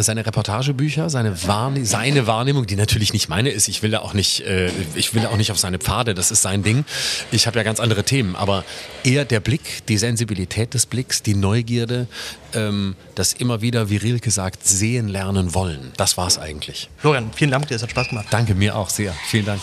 [0.00, 3.68] seine Reportagebücher, seine, Wahrne seine Wahrnehmung, die natürlich nicht meine ist.
[3.68, 6.30] Ich will da auch nicht, äh, ich will da auch nicht auf seine Pfade, das
[6.30, 6.84] ist sein Ding.
[7.32, 8.64] Ich habe ja ganz andere Themen, aber
[9.02, 12.06] eher der Blick, die Sensibilität des Blicks, die Neugierde,
[12.54, 15.92] ähm, das immer wieder, wie Rilke sagt, sehen lernen wollen.
[15.96, 16.88] Das war es eigentlich.
[16.98, 18.26] Florian, vielen Dank dir, es hat Spaß gemacht.
[18.30, 19.14] Danke, mir auch sehr.
[19.28, 19.60] Vielen Dank.